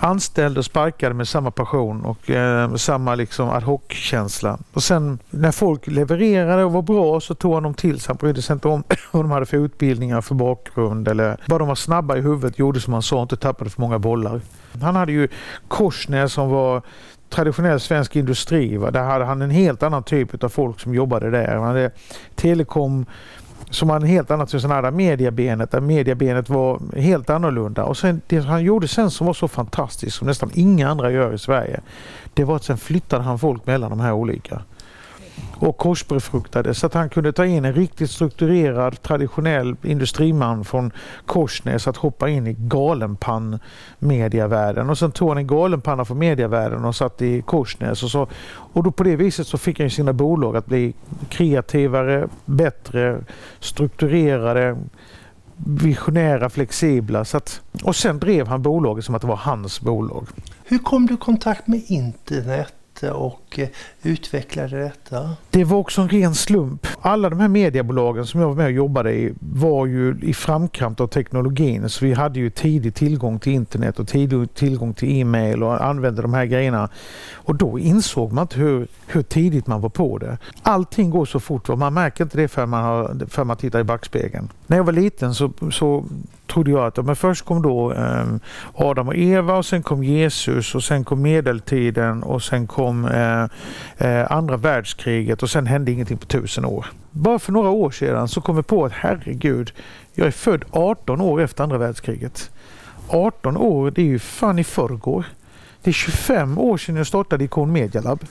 anställd 0.00 0.58
och 0.58 0.64
sparkade 0.64 1.14
med 1.14 1.28
samma 1.28 1.50
passion 1.50 2.04
och 2.04 2.30
eh, 2.30 2.74
samma 2.74 3.14
liksom 3.14 3.48
ad 3.48 3.64
hoc-känsla. 3.64 4.58
Och 4.72 4.82
sen 4.82 5.18
när 5.30 5.52
folk 5.52 5.86
levererade 5.86 6.64
och 6.64 6.72
var 6.72 6.82
bra 6.82 7.20
så 7.20 7.34
tog 7.34 7.54
han 7.54 7.62
dem 7.62 7.74
till 7.74 8.00
sig. 8.00 8.08
Han 8.08 8.16
brydde 8.16 8.42
sig 8.42 8.54
inte 8.54 8.68
om 8.68 8.82
vad 9.12 9.24
de 9.24 9.30
hade 9.30 9.46
för 9.46 9.56
utbildningar, 9.56 10.20
för 10.20 10.34
bakgrund 10.34 11.08
eller 11.08 11.36
bara 11.46 11.58
de 11.58 11.68
var 11.68 11.74
snabba 11.74 12.16
i 12.16 12.20
huvudet, 12.20 12.58
gjorde 12.58 12.80
som 12.80 12.92
han 12.92 13.02
sa, 13.02 13.22
inte 13.22 13.36
tappade 13.36 13.70
för 13.70 13.80
många 13.80 13.98
bollar. 13.98 14.40
Han 14.82 14.96
hade 14.96 15.12
ju 15.12 15.28
Korsnäs 15.68 16.32
som 16.32 16.50
var 16.50 16.82
traditionell 17.30 17.80
svensk 17.80 18.16
industri. 18.16 18.76
Va? 18.76 18.90
Där 18.90 19.02
hade 19.02 19.24
han 19.24 19.42
en 19.42 19.50
helt 19.50 19.82
annan 19.82 20.02
typ 20.02 20.44
av 20.44 20.48
folk 20.48 20.80
som 20.80 20.94
jobbade 20.94 21.30
där. 21.30 21.54
Han 21.54 21.64
hade 21.64 21.90
telekom 22.34 23.06
som 23.70 23.90
hade 23.90 24.04
en 24.06 24.10
helt 24.10 24.30
annat 24.30 24.50
sån 24.50 24.70
här 24.70 24.90
mediabenet, 24.90 25.70
där 25.70 25.80
mediabenet 25.80 26.48
var 26.48 26.80
helt 26.96 27.30
annorlunda. 27.30 27.84
Och 27.84 27.96
sen, 27.96 28.20
det 28.26 28.38
han 28.38 28.62
gjorde 28.62 28.88
sen 28.88 29.10
som 29.10 29.26
var 29.26 29.34
så 29.34 29.48
fantastiskt, 29.48 30.16
som 30.16 30.26
nästan 30.26 30.50
inga 30.54 30.88
andra 30.88 31.10
gör 31.10 31.34
i 31.34 31.38
Sverige, 31.38 31.80
det 32.34 32.44
var 32.44 32.56
att 32.56 32.64
sen 32.64 32.78
flyttade 32.78 33.22
han 33.22 33.38
folk 33.38 33.66
mellan 33.66 33.90
de 33.90 34.00
här 34.00 34.12
olika 34.12 34.62
och 35.60 35.76
korsbefruktade 35.76 36.74
så 36.74 36.86
att 36.86 36.94
han 36.94 37.08
kunde 37.08 37.32
ta 37.32 37.46
in 37.46 37.64
en 37.64 37.72
riktigt 37.72 38.10
strukturerad 38.10 39.02
traditionell 39.02 39.76
industriman 39.82 40.64
från 40.64 40.92
Korsnäs 41.26 41.88
att 41.88 41.96
hoppa 41.96 42.28
in 42.28 42.46
i 42.46 42.56
galenpann-mediavärlden. 42.58 44.90
Och 44.90 44.98
sen 44.98 45.12
tog 45.12 45.28
han 45.28 45.38
en 45.38 45.46
galenpanna 45.46 46.04
från 46.04 46.18
mediavärlden 46.18 46.84
och 46.84 46.96
satt 46.96 47.22
i 47.22 47.42
Korsnäs. 47.42 48.02
Och, 48.02 48.10
så, 48.10 48.26
och 48.48 48.82
då 48.82 48.90
på 48.90 49.02
det 49.02 49.16
viset 49.16 49.46
så 49.46 49.58
fick 49.58 49.80
han 49.80 49.90
sina 49.90 50.12
bolag 50.12 50.56
att 50.56 50.66
bli 50.66 50.94
kreativare, 51.28 52.28
bättre, 52.44 53.24
strukturerade, 53.60 54.76
visionära, 55.56 56.50
flexibla. 56.50 57.24
Så 57.24 57.36
att, 57.36 57.60
och 57.82 57.96
sen 57.96 58.18
drev 58.18 58.46
han 58.46 58.62
bolaget 58.62 59.04
som 59.04 59.14
att 59.14 59.22
det 59.22 59.28
var 59.28 59.36
hans 59.36 59.80
bolag. 59.80 60.26
Hur 60.64 60.78
kom 60.78 61.06
du 61.06 61.14
i 61.14 61.16
kontakt 61.16 61.66
med 61.66 61.82
internet? 61.86 62.74
och 63.08 63.49
och 63.50 63.58
eh, 63.58 63.68
utvecklade 64.02 64.78
detta? 64.78 65.30
Det 65.50 65.64
var 65.64 65.78
också 65.78 66.00
en 66.00 66.08
ren 66.08 66.34
slump. 66.34 66.86
Alla 67.00 67.30
de 67.30 67.40
här 67.40 67.48
mediebolagen 67.48 68.26
som 68.26 68.40
jag 68.40 68.48
var 68.48 68.54
med 68.54 68.66
och 68.66 68.72
jobbade 68.72 69.12
i 69.12 69.34
var 69.40 69.86
ju 69.86 70.18
i 70.22 70.34
framkant 70.34 71.00
av 71.00 71.06
teknologin 71.06 71.88
så 71.88 72.04
vi 72.04 72.12
hade 72.12 72.38
ju 72.38 72.50
tidig 72.50 72.94
tillgång 72.94 73.38
till 73.38 73.52
internet 73.52 73.98
och 73.98 74.08
tidig 74.08 74.54
tillgång 74.54 74.94
till 74.94 75.20
e-mail 75.20 75.62
och 75.62 75.84
använde 75.84 76.22
de 76.22 76.34
här 76.34 76.44
grejerna. 76.44 76.88
Och 77.32 77.54
då 77.54 77.78
insåg 77.78 78.32
man 78.32 78.42
inte 78.42 78.58
hur, 78.58 78.86
hur 79.06 79.22
tidigt 79.22 79.66
man 79.66 79.80
var 79.80 79.88
på 79.88 80.18
det. 80.18 80.38
Allting 80.62 81.10
går 81.10 81.24
så 81.24 81.40
fort 81.40 81.68
och 81.68 81.78
man 81.78 81.94
märker 81.94 82.24
inte 82.24 82.36
det 82.36 82.48
förrän 82.48 82.68
man, 82.68 82.84
har, 82.84 83.26
förrän 83.28 83.46
man 83.46 83.56
tittar 83.56 83.80
i 83.80 83.84
backspegeln. 83.84 84.48
När 84.66 84.76
jag 84.76 84.84
var 84.84 84.92
liten 84.92 85.34
så, 85.34 85.52
så 85.72 86.04
trodde 86.46 86.70
jag 86.70 86.86
att 86.86 87.06
men 87.06 87.16
först 87.16 87.44
kom 87.44 87.62
då 87.62 87.92
eh, 87.92 88.26
Adam 88.74 89.08
och 89.08 89.16
Eva 89.16 89.56
och 89.56 89.66
sen 89.66 89.82
kom 89.82 90.04
Jesus 90.04 90.74
och 90.74 90.82
sen 90.82 91.04
kom 91.04 91.22
medeltiden 91.22 92.22
och 92.22 92.42
sen 92.42 92.66
kom 92.66 93.04
eh, 93.04 93.39
Eh, 93.98 94.32
andra 94.32 94.56
världskriget 94.56 95.42
och 95.42 95.50
sen 95.50 95.66
hände 95.66 95.92
ingenting 95.92 96.18
på 96.18 96.26
tusen 96.26 96.64
år. 96.64 96.86
Bara 97.10 97.38
för 97.38 97.52
några 97.52 97.70
år 97.70 97.90
sedan 97.90 98.28
så 98.28 98.40
kom 98.40 98.56
jag 98.56 98.66
på 98.66 98.84
att 98.84 98.92
herregud, 98.92 99.72
jag 100.14 100.26
är 100.26 100.30
född 100.30 100.64
18 100.70 101.20
år 101.20 101.40
efter 101.40 101.64
andra 101.64 101.78
världskriget. 101.78 102.50
18 103.08 103.56
år, 103.56 103.90
det 103.90 104.02
är 104.02 104.06
ju 104.06 104.18
fan 104.18 104.58
i 104.58 104.64
förrgår. 104.64 105.24
Det 105.82 105.90
är 105.90 105.92
25 105.92 106.58
år 106.58 106.76
sedan 106.78 106.96
jag 106.96 107.06
startade 107.06 107.44
Ikon 107.44 107.72
Media 107.72 108.00
Lab. 108.02 108.24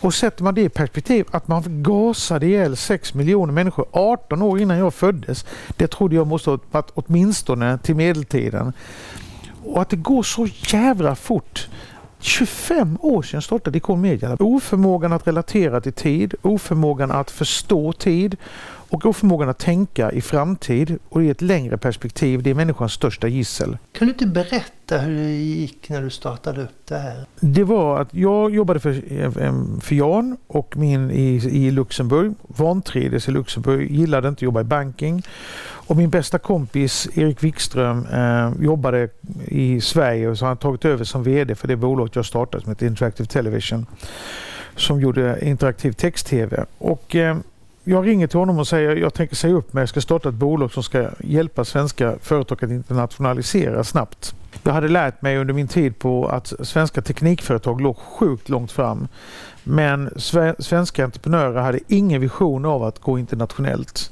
Och 0.00 0.14
sätter 0.14 0.44
man 0.44 0.54
det 0.54 0.62
i 0.62 0.68
perspektiv 0.68 1.26
att 1.30 1.48
man 1.48 1.82
gasade 1.82 2.46
ihjäl 2.46 2.76
6 2.76 3.14
miljoner 3.14 3.52
människor 3.52 3.86
18 3.92 4.42
år 4.42 4.60
innan 4.60 4.78
jag 4.78 4.94
föddes. 4.94 5.46
Det 5.76 5.86
trodde 5.86 6.16
jag 6.16 6.26
måste 6.26 6.50
ha 6.50 6.58
varit 6.70 6.90
åtminstone 6.94 7.78
till 7.78 7.94
medeltiden. 7.96 8.72
Och 9.64 9.82
att 9.82 9.88
det 9.88 9.96
går 9.96 10.22
så 10.22 10.46
jävla 10.46 11.14
fort. 11.14 11.68
25 12.20 12.98
år 13.00 13.22
sedan 13.22 13.42
startade 13.42 13.78
Icon 13.78 14.00
Media. 14.00 14.36
Oförmågan 14.40 15.12
att 15.12 15.26
relatera 15.26 15.80
till 15.80 15.92
tid, 15.92 16.34
oförmågan 16.42 17.10
att 17.10 17.30
förstå 17.30 17.92
tid 17.92 18.36
och 18.90 19.06
oförmågan 19.06 19.48
att 19.48 19.58
tänka 19.58 20.12
i 20.12 20.20
framtid 20.20 20.98
och 21.08 21.22
i 21.22 21.30
ett 21.30 21.42
längre 21.42 21.78
perspektiv, 21.78 22.42
det 22.42 22.50
är 22.50 22.54
människans 22.54 22.92
största 22.92 23.28
gissel. 23.28 23.78
Kan 23.92 24.08
du 24.08 24.12
inte 24.12 24.26
berätta 24.26 24.98
hur 24.98 25.24
det 25.24 25.32
gick 25.32 25.88
när 25.88 26.02
du 26.02 26.10
startade 26.10 26.62
upp 26.62 26.86
det 26.88 26.98
här? 26.98 27.26
Det 27.40 27.64
var 27.64 28.00
att 28.00 28.14
jag 28.14 28.54
jobbade 28.54 28.80
för, 28.80 28.90
eh, 28.90 29.30
för 29.80 29.94
Jan 29.94 30.36
och 30.46 30.76
min 30.76 31.10
i, 31.10 31.34
i 31.52 31.70
Luxemburg, 31.70 32.34
vantrivdes 32.42 33.28
i 33.28 33.30
Luxemburg, 33.30 33.90
gillade 33.90 34.28
inte 34.28 34.38
att 34.38 34.42
jobba 34.42 34.60
i 34.60 34.64
banking. 34.64 35.22
Och 35.60 35.96
min 35.96 36.10
bästa 36.10 36.38
kompis 36.38 37.08
Erik 37.14 37.42
Wikström 37.42 38.06
eh, 38.06 38.52
jobbade 38.64 39.08
i 39.44 39.80
Sverige 39.80 40.28
och 40.28 40.38
så 40.38 40.44
har 40.44 40.48
han 40.48 40.56
tagit 40.56 40.84
över 40.84 41.04
som 41.04 41.22
VD 41.22 41.54
för 41.54 41.68
det 41.68 41.76
bolaget 41.76 42.16
jag 42.16 42.26
startade 42.26 42.62
som 42.62 42.70
heter 42.70 42.86
Interactive 42.86 43.26
Television 43.26 43.86
som 44.76 45.00
gjorde 45.00 45.38
interaktiv 45.42 45.92
text-tv. 45.92 46.64
Och 46.78 47.16
eh, 47.16 47.36
jag 47.88 48.06
ringer 48.06 48.26
till 48.26 48.38
honom 48.38 48.58
och 48.58 48.68
säger 48.68 48.96
jag 48.96 49.14
tänker 49.14 49.36
säga 49.36 49.54
upp 49.54 49.72
mig. 49.72 49.82
Jag 49.82 49.88
ska 49.88 50.00
starta 50.00 50.28
ett 50.28 50.34
bolag 50.34 50.72
som 50.72 50.82
ska 50.82 51.08
hjälpa 51.20 51.64
svenska 51.64 52.14
företag 52.22 52.64
att 52.64 52.70
internationalisera 52.70 53.84
snabbt. 53.84 54.34
Jag 54.62 54.72
hade 54.72 54.88
lärt 54.88 55.22
mig 55.22 55.38
under 55.38 55.54
min 55.54 55.68
tid 55.68 55.98
på 55.98 56.28
att 56.28 56.52
svenska 56.60 57.02
teknikföretag 57.02 57.80
låg 57.80 57.96
sjukt 57.96 58.48
långt 58.48 58.72
fram. 58.72 59.08
Men 59.64 60.10
svenska 60.58 61.04
entreprenörer 61.04 61.60
hade 61.60 61.80
ingen 61.88 62.20
vision 62.20 62.64
av 62.64 62.82
att 62.82 62.98
gå 62.98 63.18
internationellt. 63.18 64.10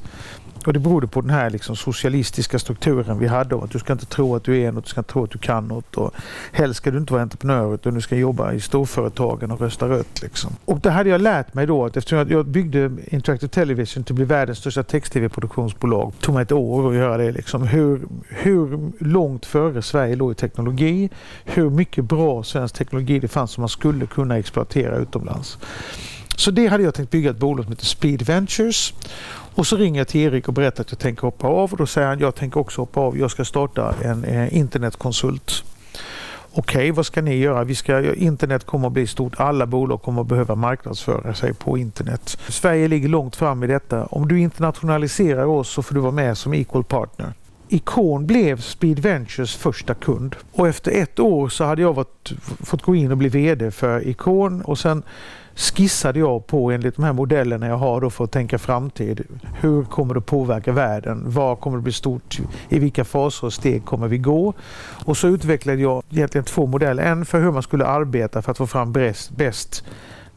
Och 0.67 0.73
det 0.73 0.79
berodde 0.79 1.07
på 1.07 1.21
den 1.21 1.31
här 1.31 1.51
liksom 1.51 1.77
socialistiska 1.77 2.59
strukturen 2.59 3.19
vi 3.19 3.27
hade. 3.27 3.57
Att 3.57 3.71
du 3.71 3.79
ska 3.79 3.93
inte 3.93 4.07
tro 4.07 4.37
att 4.37 4.45
du 4.45 4.59
är 4.59 4.73
något, 4.73 4.85
du 4.85 4.91
ska 4.91 5.01
inte 5.01 5.13
tro 5.13 5.25
att 5.25 5.31
du 5.31 5.39
kan 5.39 5.69
något. 5.69 5.97
Och 5.97 6.15
helst 6.53 6.77
ska 6.77 6.91
du 6.91 6.99
inte 6.99 7.13
vara 7.13 7.23
entreprenör 7.23 7.75
utan 7.75 7.95
du 7.95 8.01
ska 8.01 8.17
jobba 8.17 8.53
i 8.53 8.61
storföretagen 8.61 9.51
och 9.51 9.61
rösta 9.61 9.89
rött. 9.89 10.23
Liksom. 10.23 10.57
Och 10.65 10.81
det 10.81 10.91
hade 10.91 11.11
jag 11.11 11.21
lärt 11.21 11.55
mig 11.55 11.67
då. 11.67 11.85
Att 11.85 11.97
eftersom 11.97 12.29
jag 12.31 12.47
byggde 12.47 12.91
Interactive 13.07 13.49
Television 13.49 14.05
till 14.05 14.13
att 14.13 14.17
bli 14.17 14.25
världens 14.25 14.59
största 14.59 14.83
text-tv-produktionsbolag. 14.83 16.13
Det 16.19 16.27
tog 16.27 16.35
mig 16.35 16.43
ett 16.43 16.53
år 16.53 16.91
att 16.91 16.97
göra 16.97 17.17
det. 17.17 17.33
Liksom. 17.33 17.63
Hur, 17.63 18.01
hur 18.29 18.93
långt 19.05 19.47
före 19.47 19.83
Sverige 19.83 20.17
låg 20.17 20.33
i 20.33 20.35
teknologi. 20.35 21.11
Hur 21.45 21.71
mycket 21.71 22.05
bra 22.05 22.43
svensk 22.43 22.75
teknologi 22.75 23.19
det 23.19 23.29
fanns 23.29 23.51
som 23.51 23.63
man 23.63 23.69
skulle 23.69 24.07
kunna 24.07 24.39
exploatera 24.39 24.97
utomlands. 24.97 25.59
Så 26.37 26.51
det 26.51 26.67
hade 26.67 26.85
jag 26.85 26.95
tänkt 26.95 27.11
bygga 27.11 27.31
ett 27.31 27.37
bolag 27.37 27.65
som 27.65 27.73
heter 27.73 27.87
Speed 27.87 28.23
Ventures. 28.23 28.95
Och 29.57 29.67
så 29.67 29.77
ringer 29.77 30.01
jag 30.01 30.09
till 30.09 30.21
Erik 30.21 30.49
och 30.49 30.55
berättar 30.55 30.85
att 30.85 30.91
jag 30.91 30.99
tänker 30.99 31.23
hoppa 31.23 31.47
av 31.47 31.73
och 31.73 31.79
då 31.79 31.87
säger 31.87 32.09
han 32.09 32.19
jag 32.19 32.35
tänker 32.35 32.61
också 32.61 32.83
hoppa 32.83 33.01
av. 33.01 33.19
Jag 33.19 33.31
ska 33.31 33.45
starta 33.45 33.95
en 34.03 34.25
eh, 34.25 34.57
internetkonsult. 34.57 35.65
Okej, 36.53 36.79
okay, 36.79 36.91
vad 36.91 37.07
ska 37.07 37.23
ni 37.23 37.37
göra? 37.37 37.65
Vi 37.65 37.75
ska, 37.75 38.15
internet 38.15 38.67
kommer 38.67 38.87
att 38.87 38.93
bli 38.93 39.07
stort. 39.07 39.33
Alla 39.37 39.67
bolag 39.67 40.03
kommer 40.03 40.21
att 40.21 40.27
behöva 40.27 40.55
marknadsföra 40.55 41.35
sig 41.35 41.55
på 41.55 41.79
internet. 41.79 42.39
Sverige 42.49 42.89
ligger 42.89 43.09
långt 43.09 43.37
fram 43.37 43.63
i 43.63 43.67
detta. 43.67 44.07
Om 44.07 44.29
du 44.29 44.41
internationaliserar 44.41 45.45
oss 45.45 45.69
så 45.69 45.83
får 45.83 45.95
du 45.95 46.01
vara 46.01 46.13
med 46.13 46.39
som 46.39 46.55
equal 46.55 46.85
partner. 46.85 47.33
Icon 47.69 48.27
blev 48.27 48.61
Speed 48.61 48.99
Ventures 48.99 49.57
första 49.57 49.95
kund 49.95 50.37
och 50.53 50.69
efter 50.69 50.91
ett 50.91 51.19
år 51.19 51.49
så 51.49 51.65
hade 51.65 51.83
jag 51.83 51.93
varit, 51.93 52.33
fått 52.61 52.83
gå 52.83 52.95
in 52.95 53.11
och 53.11 53.19
bli 53.19 53.29
VD 53.29 53.71
för 53.71 54.09
Icon 54.09 54.63
och 54.63 54.79
sen 54.79 55.03
skissade 55.57 56.19
jag 56.19 56.47
på 56.47 56.71
enligt 56.71 56.97
de 56.97 57.05
här 57.05 57.13
modellerna 57.13 57.67
jag 57.67 57.77
har 57.77 58.01
då 58.01 58.11
för 58.11 58.25
att 58.25 58.31
tänka 58.31 58.59
framtid. 58.59 59.25
Hur 59.61 59.85
kommer 59.85 60.15
det 60.15 60.21
påverka 60.21 60.73
världen? 60.73 61.23
Vad 61.27 61.61
kommer 61.61 61.77
det 61.77 61.83
bli 61.83 61.93
stort? 61.93 62.39
I 62.69 62.79
vilka 62.79 63.05
faser 63.05 63.47
och 63.47 63.53
steg 63.53 63.85
kommer 63.85 64.09
vi 64.09 64.19
gå? 64.19 64.55
Och 65.05 65.17
så 65.17 65.29
utvecklade 65.29 65.83
jag 65.83 66.03
egentligen 66.11 66.45
två 66.45 66.67
modeller. 66.67 67.03
En 67.03 67.25
för 67.25 67.41
hur 67.41 67.53
man 67.53 67.63
skulle 67.63 67.87
arbeta 67.87 68.43
för 68.43 68.51
att 68.51 68.59
få 68.59 68.67
fram 68.67 68.93
bäst 69.37 69.85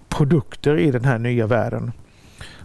produkter 0.09 0.77
i 0.77 0.91
den 0.91 1.05
här 1.05 1.19
nya 1.19 1.47
världen 1.47 1.91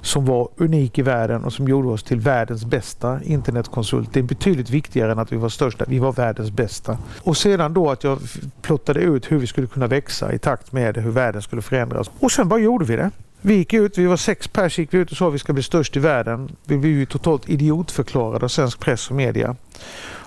som 0.04 0.24
var 0.24 0.48
unik 0.56 0.98
i 0.98 1.02
världen 1.02 1.44
och 1.44 1.52
som 1.52 1.68
gjorde 1.68 1.88
oss 1.88 2.02
till 2.02 2.20
världens 2.20 2.64
bästa 2.64 3.20
internetkonsult. 3.22 4.12
Det 4.12 4.20
är 4.20 4.24
betydligt 4.24 4.70
viktigare 4.70 5.12
än 5.12 5.18
att 5.18 5.32
vi 5.32 5.36
var 5.36 5.48
största. 5.48 5.84
Vi 5.88 5.98
var 5.98 6.12
världens 6.12 6.50
bästa. 6.50 6.98
Och 7.22 7.36
sedan 7.36 7.74
då 7.74 7.90
att 7.90 8.04
jag 8.04 8.18
plottade 8.62 9.00
ut 9.00 9.32
hur 9.32 9.38
vi 9.38 9.46
skulle 9.46 9.66
kunna 9.66 9.86
växa 9.86 10.32
i 10.32 10.38
takt 10.38 10.72
med 10.72 10.96
hur 10.96 11.10
världen 11.10 11.42
skulle 11.42 11.62
förändras. 11.62 12.10
Och 12.20 12.32
sen 12.32 12.48
bara 12.48 12.60
gjorde 12.60 12.84
vi 12.84 12.96
det. 12.96 13.10
Vi 13.40 13.54
gick 13.54 13.72
ut, 13.72 13.98
vi 13.98 14.06
var 14.06 14.16
sex 14.16 14.48
pers, 14.48 14.78
gick 14.78 14.94
ut 14.94 15.10
och 15.10 15.16
sa 15.16 15.28
att 15.28 15.34
vi 15.34 15.38
ska 15.38 15.52
bli 15.52 15.62
störst 15.62 15.96
i 15.96 16.00
världen. 16.00 16.56
Vi 16.64 16.78
blev 16.78 16.92
ju 16.92 17.06
totalt 17.06 17.48
idiotförklarade 17.48 18.44
av 18.44 18.48
svensk 18.48 18.80
press 18.80 19.10
och 19.10 19.16
media. 19.16 19.56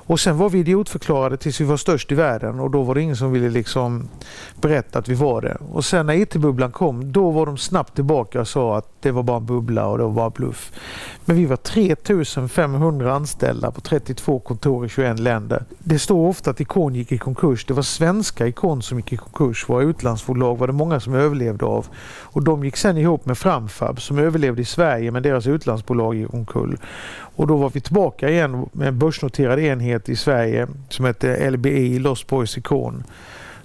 Och 0.07 0.19
sen 0.19 0.37
var 0.37 0.49
vi 0.49 0.59
idiotförklarade 0.59 1.37
tills 1.37 1.61
vi 1.61 1.65
var 1.65 1.77
störst 1.77 2.11
i 2.11 2.15
världen 2.15 2.59
och 2.59 2.71
då 2.71 2.83
var 2.83 2.95
det 2.95 3.01
ingen 3.01 3.15
som 3.15 3.31
ville 3.31 3.49
liksom 3.49 4.09
berätta 4.61 4.99
att 4.99 5.07
vi 5.07 5.13
var 5.13 5.41
det. 5.41 5.57
Och 5.71 5.85
sen 5.85 6.05
när 6.05 6.13
IT-bubblan 6.13 6.71
kom, 6.71 7.11
då 7.11 7.31
var 7.31 7.45
de 7.45 7.57
snabbt 7.57 7.95
tillbaka 7.95 8.41
och 8.41 8.47
sa 8.47 8.77
att 8.77 8.91
det 9.01 9.11
var 9.11 9.23
bara 9.23 9.37
en 9.37 9.45
bubbla 9.45 9.87
och 9.87 9.97
det 9.97 10.03
var 10.03 10.11
bara 10.11 10.29
bluff. 10.29 10.71
Men 11.25 11.35
vi 11.35 11.45
var 11.45 11.57
3500 11.57 13.13
anställda 13.13 13.71
på 13.71 13.81
32 13.81 14.39
kontor 14.39 14.85
i 14.85 14.89
21 14.89 15.19
länder. 15.19 15.65
Det 15.79 15.99
står 15.99 16.27
ofta 16.27 16.51
att 16.51 16.61
Ikon 16.61 16.95
gick 16.95 17.11
i 17.11 17.17
konkurs. 17.17 17.65
Det 17.65 17.73
var 17.73 17.83
svenska 17.83 18.47
Ikon 18.47 18.81
som 18.81 18.97
gick 18.97 19.13
i 19.13 19.17
konkurs. 19.17 19.69
Våra 19.69 19.83
utlandsbolag 19.83 20.57
var 20.57 20.67
det 20.67 20.73
många 20.73 20.99
som 20.99 21.13
överlevde 21.13 21.65
av. 21.65 21.87
Och 22.19 22.43
de 22.43 22.65
gick 22.65 22.77
sen 22.77 22.97
ihop 22.97 23.25
med 23.25 23.37
Framfab 23.37 24.01
som 24.01 24.19
överlevde 24.19 24.61
i 24.61 24.65
Sverige 24.65 25.11
men 25.11 25.23
deras 25.23 25.47
utlandsbolag 25.47 26.15
gick 26.15 26.33
omkull. 26.33 26.77
Och 27.37 27.47
då 27.47 27.57
var 27.57 27.69
vi 27.69 27.79
tillbaka 27.79 28.29
igen 28.29 28.69
med 28.71 28.87
en 28.87 28.99
börsnoterad 28.99 29.59
enhet 29.59 30.09
i 30.09 30.15
Sverige 30.15 30.67
som 30.89 31.05
hette 31.05 31.51
LBI, 31.51 31.99
Lost 31.99 32.27
Boys 32.27 32.57
Icon. 32.57 33.03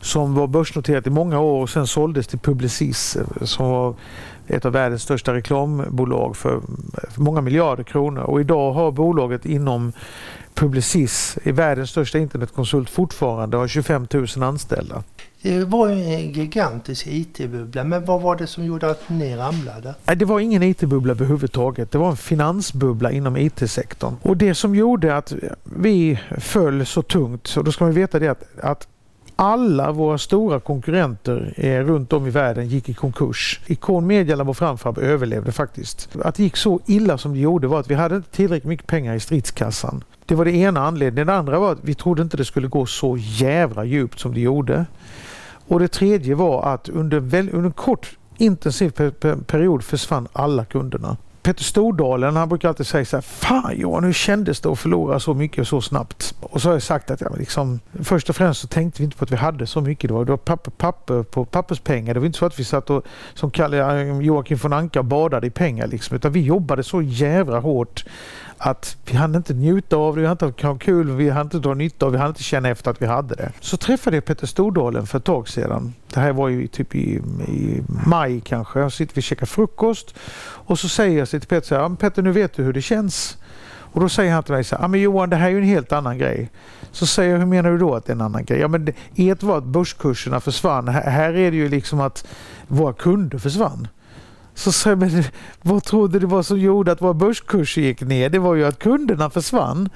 som 0.00 0.34
var 0.34 0.46
börsnoterat 0.46 1.06
i 1.06 1.10
många 1.10 1.40
år 1.40 1.62
och 1.62 1.70
sen 1.70 1.86
såldes 1.86 2.26
till 2.26 2.38
Publicis 2.38 3.16
som 3.42 3.68
var 3.70 3.94
ett 4.46 4.64
av 4.64 4.72
världens 4.72 5.02
största 5.02 5.34
reklambolag 5.34 6.36
för, 6.36 6.60
många 7.16 7.40
miljarder 7.40 7.84
kronor. 7.84 8.22
Och 8.22 8.40
idag 8.40 8.72
har 8.72 8.92
bolaget 8.92 9.46
inom 9.46 9.92
Publicis, 10.54 11.38
är 11.42 11.52
världens 11.52 11.90
största 11.90 12.18
internetkonsult 12.18 12.90
fortfarande, 12.90 13.56
har 13.56 13.68
25 13.68 14.06
000 14.12 14.26
anställda. 14.42 15.02
Det 15.42 15.64
var 15.64 15.88
en 15.88 16.32
gigantisk 16.32 17.06
IT-bubbla, 17.06 17.84
men 17.84 18.04
vad 18.04 18.22
var 18.22 18.36
det 18.36 18.46
som 18.46 18.64
gjorde 18.64 18.90
att 18.90 19.08
ni 19.08 19.36
ramlade? 19.36 19.94
Det 20.16 20.24
var 20.24 20.40
ingen 20.40 20.62
IT-bubbla 20.62 21.12
överhuvudtaget. 21.12 21.90
Det 21.90 21.98
var 21.98 22.10
en 22.10 22.16
finansbubbla 22.16 23.10
inom 23.10 23.36
IT-sektorn. 23.36 24.16
Och 24.22 24.36
det 24.36 24.54
som 24.54 24.74
gjorde 24.74 25.16
att 25.16 25.32
vi 25.64 26.18
föll 26.38 26.86
så 26.86 27.02
tungt, 27.02 27.54
och 27.56 27.64
då 27.64 27.72
ska 27.72 27.84
man 27.84 27.94
veta 27.94 28.18
det 28.18 28.28
att, 28.28 28.44
att 28.62 28.88
alla 29.36 29.92
våra 29.92 30.18
stora 30.18 30.60
konkurrenter 30.60 31.54
eh, 31.56 31.80
runt 31.80 32.12
om 32.12 32.26
i 32.26 32.30
världen 32.30 32.68
gick 32.68 32.88
i 32.88 32.94
konkurs. 32.94 33.60
Icon 33.66 34.06
Media 34.06 34.36
Labo 34.36 34.54
Framfab 34.54 34.98
överlevde 34.98 35.52
faktiskt. 35.52 36.08
Att 36.24 36.34
det 36.34 36.42
gick 36.42 36.56
så 36.56 36.80
illa 36.86 37.18
som 37.18 37.32
det 37.32 37.40
gjorde 37.40 37.66
var 37.66 37.80
att 37.80 37.90
vi 37.90 37.94
hade 37.94 38.16
inte 38.16 38.30
tillräckligt 38.30 38.68
mycket 38.68 38.86
pengar 38.86 39.14
i 39.14 39.20
stridskassan. 39.20 40.04
Det 40.26 40.34
var 40.34 40.44
det 40.44 40.52
ena 40.52 40.86
anledningen. 40.86 41.26
Det 41.26 41.34
andra 41.34 41.58
var 41.58 41.72
att 41.72 41.78
vi 41.82 41.94
trodde 41.94 42.22
inte 42.22 42.36
det 42.36 42.44
skulle 42.44 42.68
gå 42.68 42.86
så 42.86 43.16
jävla 43.20 43.84
djupt 43.84 44.20
som 44.20 44.34
det 44.34 44.40
gjorde. 44.40 44.86
Och 45.72 45.80
det 45.80 45.88
tredje 45.88 46.34
var 46.34 46.62
att 46.74 46.88
under, 46.88 47.20
väl, 47.20 47.48
under 47.52 47.66
en 47.66 47.72
kort 47.72 48.16
intensiv 48.36 48.90
per, 48.90 49.10
per, 49.10 49.36
period 49.36 49.84
försvann 49.84 50.28
alla 50.32 50.64
kunderna. 50.64 51.16
Peter 51.42 51.64
Stordalen 51.64 52.36
han 52.36 52.48
brukar 52.48 52.68
alltid 52.68 52.86
säga 52.86 53.04
så 53.04 53.16
här, 53.16 53.22
Fan 53.22 53.78
Johan, 53.78 54.04
hur 54.04 54.12
kändes 54.12 54.60
det 54.60 54.68
att 54.68 54.78
förlora 54.78 55.20
så 55.20 55.34
mycket 55.34 55.68
så 55.68 55.80
snabbt? 55.80 56.34
Och 56.40 56.62
så 56.62 56.68
har 56.68 56.74
jag 56.74 56.82
sagt 56.82 57.10
att 57.10 57.20
ja, 57.20 57.28
liksom, 57.38 57.80
först 58.02 58.30
och 58.30 58.36
främst 58.36 58.60
så 58.60 58.66
tänkte 58.66 59.02
vi 59.02 59.04
inte 59.04 59.16
på 59.16 59.24
att 59.24 59.30
vi 59.30 59.36
hade 59.36 59.66
så 59.66 59.80
mycket. 59.80 60.08
Det 60.08 60.14
var, 60.14 60.24
det 60.24 60.32
var 60.32 60.36
papper, 60.36 60.70
papper 60.70 61.22
på 61.22 61.44
papperspengar. 61.44 62.14
Det 62.14 62.20
var 62.20 62.26
inte 62.26 62.38
så 62.38 62.46
att 62.46 62.58
vi 62.58 62.64
satt 62.64 62.90
och, 62.90 63.04
som 63.34 63.50
Kalle, 63.50 64.00
eh, 64.00 64.20
Joakim 64.20 64.58
von 64.58 64.72
Anka 64.72 65.02
badade 65.02 65.46
i 65.46 65.50
pengar. 65.50 65.86
Liksom, 65.86 66.16
utan 66.16 66.32
vi 66.32 66.40
jobbade 66.40 66.82
så 66.82 67.02
jävla 67.02 67.58
hårt 67.58 68.04
att 68.64 68.96
vi 69.04 69.16
hann 69.16 69.34
inte 69.34 69.54
njuta 69.54 69.96
av 69.96 70.16
det, 70.16 70.20
vi 70.20 70.26
hann 70.26 70.38
inte 70.42 70.66
ha 70.66 70.78
kul, 70.78 71.10
vi 71.10 71.30
hann 71.30 71.46
inte 71.46 71.58
dra 71.58 71.74
nytta 71.74 72.06
av 72.06 72.12
det, 72.12 72.18
vi 72.18 72.20
hann 72.20 72.28
inte 72.28 72.42
känna 72.42 72.68
efter 72.68 72.90
att 72.90 73.02
vi 73.02 73.06
hade 73.06 73.34
det. 73.34 73.52
Så 73.60 73.76
träffade 73.76 74.16
jag 74.16 74.24
Peter 74.24 74.46
Stordalen 74.46 75.06
för 75.06 75.18
ett 75.18 75.24
tag 75.24 75.48
sedan. 75.48 75.94
Det 76.14 76.20
här 76.20 76.32
var 76.32 76.48
ju 76.48 76.66
typ 76.66 76.94
i, 76.94 77.20
i 77.48 77.82
maj 78.06 78.40
kanske. 78.40 78.80
Jag 78.80 78.92
sitter 78.92 79.18
och 79.18 79.22
käkar 79.22 79.46
frukost 79.46 80.14
och 80.42 80.78
så 80.78 80.88
säger 80.88 81.18
jag 81.18 81.28
till 81.28 81.40
Peter 81.40 81.66
så 81.68 81.74
här, 81.74 81.96
Peter 81.96 82.22
nu 82.22 82.32
vet 82.32 82.54
du 82.54 82.62
hur 82.62 82.72
det 82.72 82.82
känns. 82.82 83.38
Och 83.92 84.00
då 84.00 84.08
säger 84.08 84.32
han 84.32 84.42
till 84.42 84.54
mig 84.54 84.64
så 84.64 84.76
här, 84.76 84.88
men 84.88 85.00
Johan 85.00 85.30
det 85.30 85.36
här 85.36 85.46
är 85.46 85.50
ju 85.50 85.58
en 85.58 85.64
helt 85.64 85.92
annan 85.92 86.18
grej. 86.18 86.50
Så 86.92 87.06
säger 87.06 87.30
jag, 87.30 87.38
hur 87.38 87.46
menar 87.46 87.70
du 87.70 87.78
då 87.78 87.94
att 87.94 88.06
det 88.06 88.12
är 88.12 88.14
en 88.14 88.20
annan 88.20 88.44
grej? 88.44 88.60
Ja 88.60 88.68
men 88.68 88.84
det, 88.84 88.94
ett 89.16 89.42
var 89.42 89.58
att 89.58 89.64
börskurserna 89.64 90.40
försvann. 90.40 90.88
Här, 90.88 91.10
här 91.10 91.36
är 91.36 91.50
det 91.50 91.56
ju 91.56 91.68
liksom 91.68 92.00
att 92.00 92.26
våra 92.66 92.92
kunder 92.92 93.38
försvann. 93.38 93.88
Så 94.54 94.72
sa 94.72 94.90
jag, 94.90 94.98
men 94.98 95.24
vad 95.62 95.84
trodde 95.84 96.18
du 96.18 96.26
var 96.26 96.42
som 96.42 96.58
gjorde 96.58 96.92
att 96.92 97.02
våra 97.02 97.14
börskurser 97.14 97.82
gick 97.82 98.00
ner? 98.00 98.30
Det 98.30 98.38
var 98.38 98.54
ju 98.54 98.64
att 98.64 98.78
kunderna 98.78 99.30
försvann. 99.30 99.88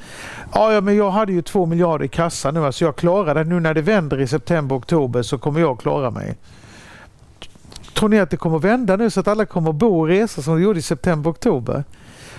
Ja, 0.52 0.72
ja 0.72 0.80
men 0.80 0.96
jag 0.96 1.10
hade 1.10 1.32
ju 1.32 1.42
två 1.42 1.66
miljarder 1.66 2.04
i 2.04 2.08
kassan 2.08 2.54
nu, 2.54 2.64
alltså 2.64 2.84
jag 2.84 2.96
klarar 2.96 3.34
det. 3.34 3.44
Nu 3.44 3.60
när 3.60 3.74
det 3.74 3.82
vänder 3.82 4.20
i 4.20 4.26
september, 4.26 4.76
oktober 4.76 5.22
så 5.22 5.38
kommer 5.38 5.60
jag 5.60 5.80
klara 5.80 6.10
mig. 6.10 6.36
Tror 7.94 8.08
ni 8.08 8.20
att 8.20 8.30
det 8.30 8.36
kommer 8.36 8.58
vända 8.58 8.96
nu 8.96 9.10
så 9.10 9.20
att 9.20 9.28
alla 9.28 9.46
kommer 9.46 9.72
bo 9.72 10.00
och 10.00 10.06
resa 10.06 10.42
som 10.42 10.54
de 10.54 10.62
gjorde 10.62 10.78
i 10.78 10.82
september, 10.82 11.30
oktober? 11.30 11.84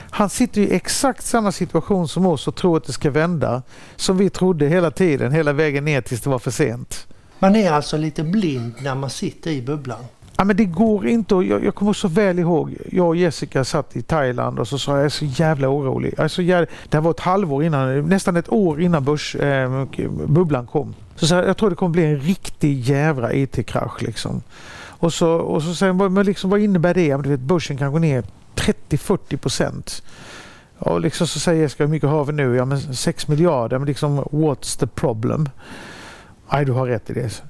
Han 0.09 0.29
sitter 0.29 0.62
i 0.62 0.74
exakt 0.74 1.25
samma 1.25 1.51
situation 1.51 2.07
som 2.07 2.25
oss 2.25 2.47
och 2.47 2.55
tror 2.55 2.77
att 2.77 2.83
det 2.83 2.93
ska 2.93 3.12
vända. 3.12 3.62
Som 3.95 4.17
vi 4.17 4.29
trodde 4.29 4.67
hela 4.67 4.91
tiden, 4.91 5.31
hela 5.31 5.53
vägen 5.53 5.86
ner 5.86 6.01
tills 6.01 6.21
det 6.21 6.29
var 6.29 6.39
för 6.39 6.51
sent. 6.51 7.07
Man 7.39 7.55
är 7.55 7.71
alltså 7.71 7.97
lite 7.97 8.24
blind 8.24 8.74
när 8.81 8.95
man 8.95 9.09
sitter 9.09 9.51
i 9.51 9.62
bubblan. 9.62 10.03
Ja, 10.38 10.44
men 10.44 10.56
det 10.56 10.65
går 10.65 11.08
inte. 11.08 11.36
Jag, 11.36 11.65
jag 11.65 11.75
kommer 11.75 11.94
så 11.94 12.08
väl 12.08 12.39
ihåg. 12.39 12.75
Jag 12.91 13.08
och 13.08 13.15
Jessica 13.15 13.63
satt 13.63 13.96
i 13.96 14.01
Thailand 14.01 14.60
och 14.60 14.67
så 14.67 14.79
sa 14.79 14.91
jag, 14.91 15.00
jag 15.00 15.06
är 15.06 15.10
så 15.10 15.25
jävla 15.25 15.70
orolig. 15.70 16.13
Jag 16.17 16.24
är 16.24 16.27
så 16.27 16.41
jävla, 16.41 16.67
det 16.89 17.00
var 17.00 17.12
ett 17.12 17.20
halvår 17.20 17.63
innan, 17.63 18.10
nästan 18.10 18.38
ett 18.38 18.51
år 18.51 18.82
innan 18.82 19.03
börs, 19.03 19.36
eh, 19.36 19.86
bubblan 20.27 20.67
kom. 20.67 20.96
Så, 21.15 21.27
så 21.27 21.36
jag 21.36 21.58
tror 21.58 21.70
det 21.70 21.75
kommer 21.75 21.91
bli 21.91 22.06
en 22.06 22.20
riktig 22.20 22.79
jävla 22.79 23.34
IT-krasch 23.34 24.01
liksom. 24.01 24.41
Och 25.00 25.13
så, 25.13 25.32
och 25.32 25.63
så 25.63 25.75
sen, 25.75 26.13
men 26.13 26.25
liksom, 26.25 26.50
vad 26.50 26.60
innebär 26.60 26.94
det? 26.94 27.17
du 27.17 27.29
vet, 27.29 27.39
börsen 27.39 27.77
kan 27.77 27.91
gå 27.91 28.00
ner 28.00 28.24
30-40 28.56 29.38
procent. 29.38 30.03
Och 30.79 31.01
liksom 31.01 31.27
så 31.27 31.39
säger 31.39 31.62
Jessica, 31.62 31.84
hur 31.84 31.91
mycket 31.91 32.10
har 32.10 32.25
vi 32.25 32.34
nu? 32.34 32.56
Ja 32.56 32.65
men 32.65 32.94
6 32.94 33.27
miljarder. 33.27 33.77
Men 33.77 33.88
liksom, 33.88 34.20
what's 34.20 34.79
the 34.79 34.88
problem? 34.88 35.50
Nej, 36.51 36.65
du 36.65 36.72
har 36.72 36.88
rätt 36.88 37.10
i 37.10 37.13
det. 37.13 37.44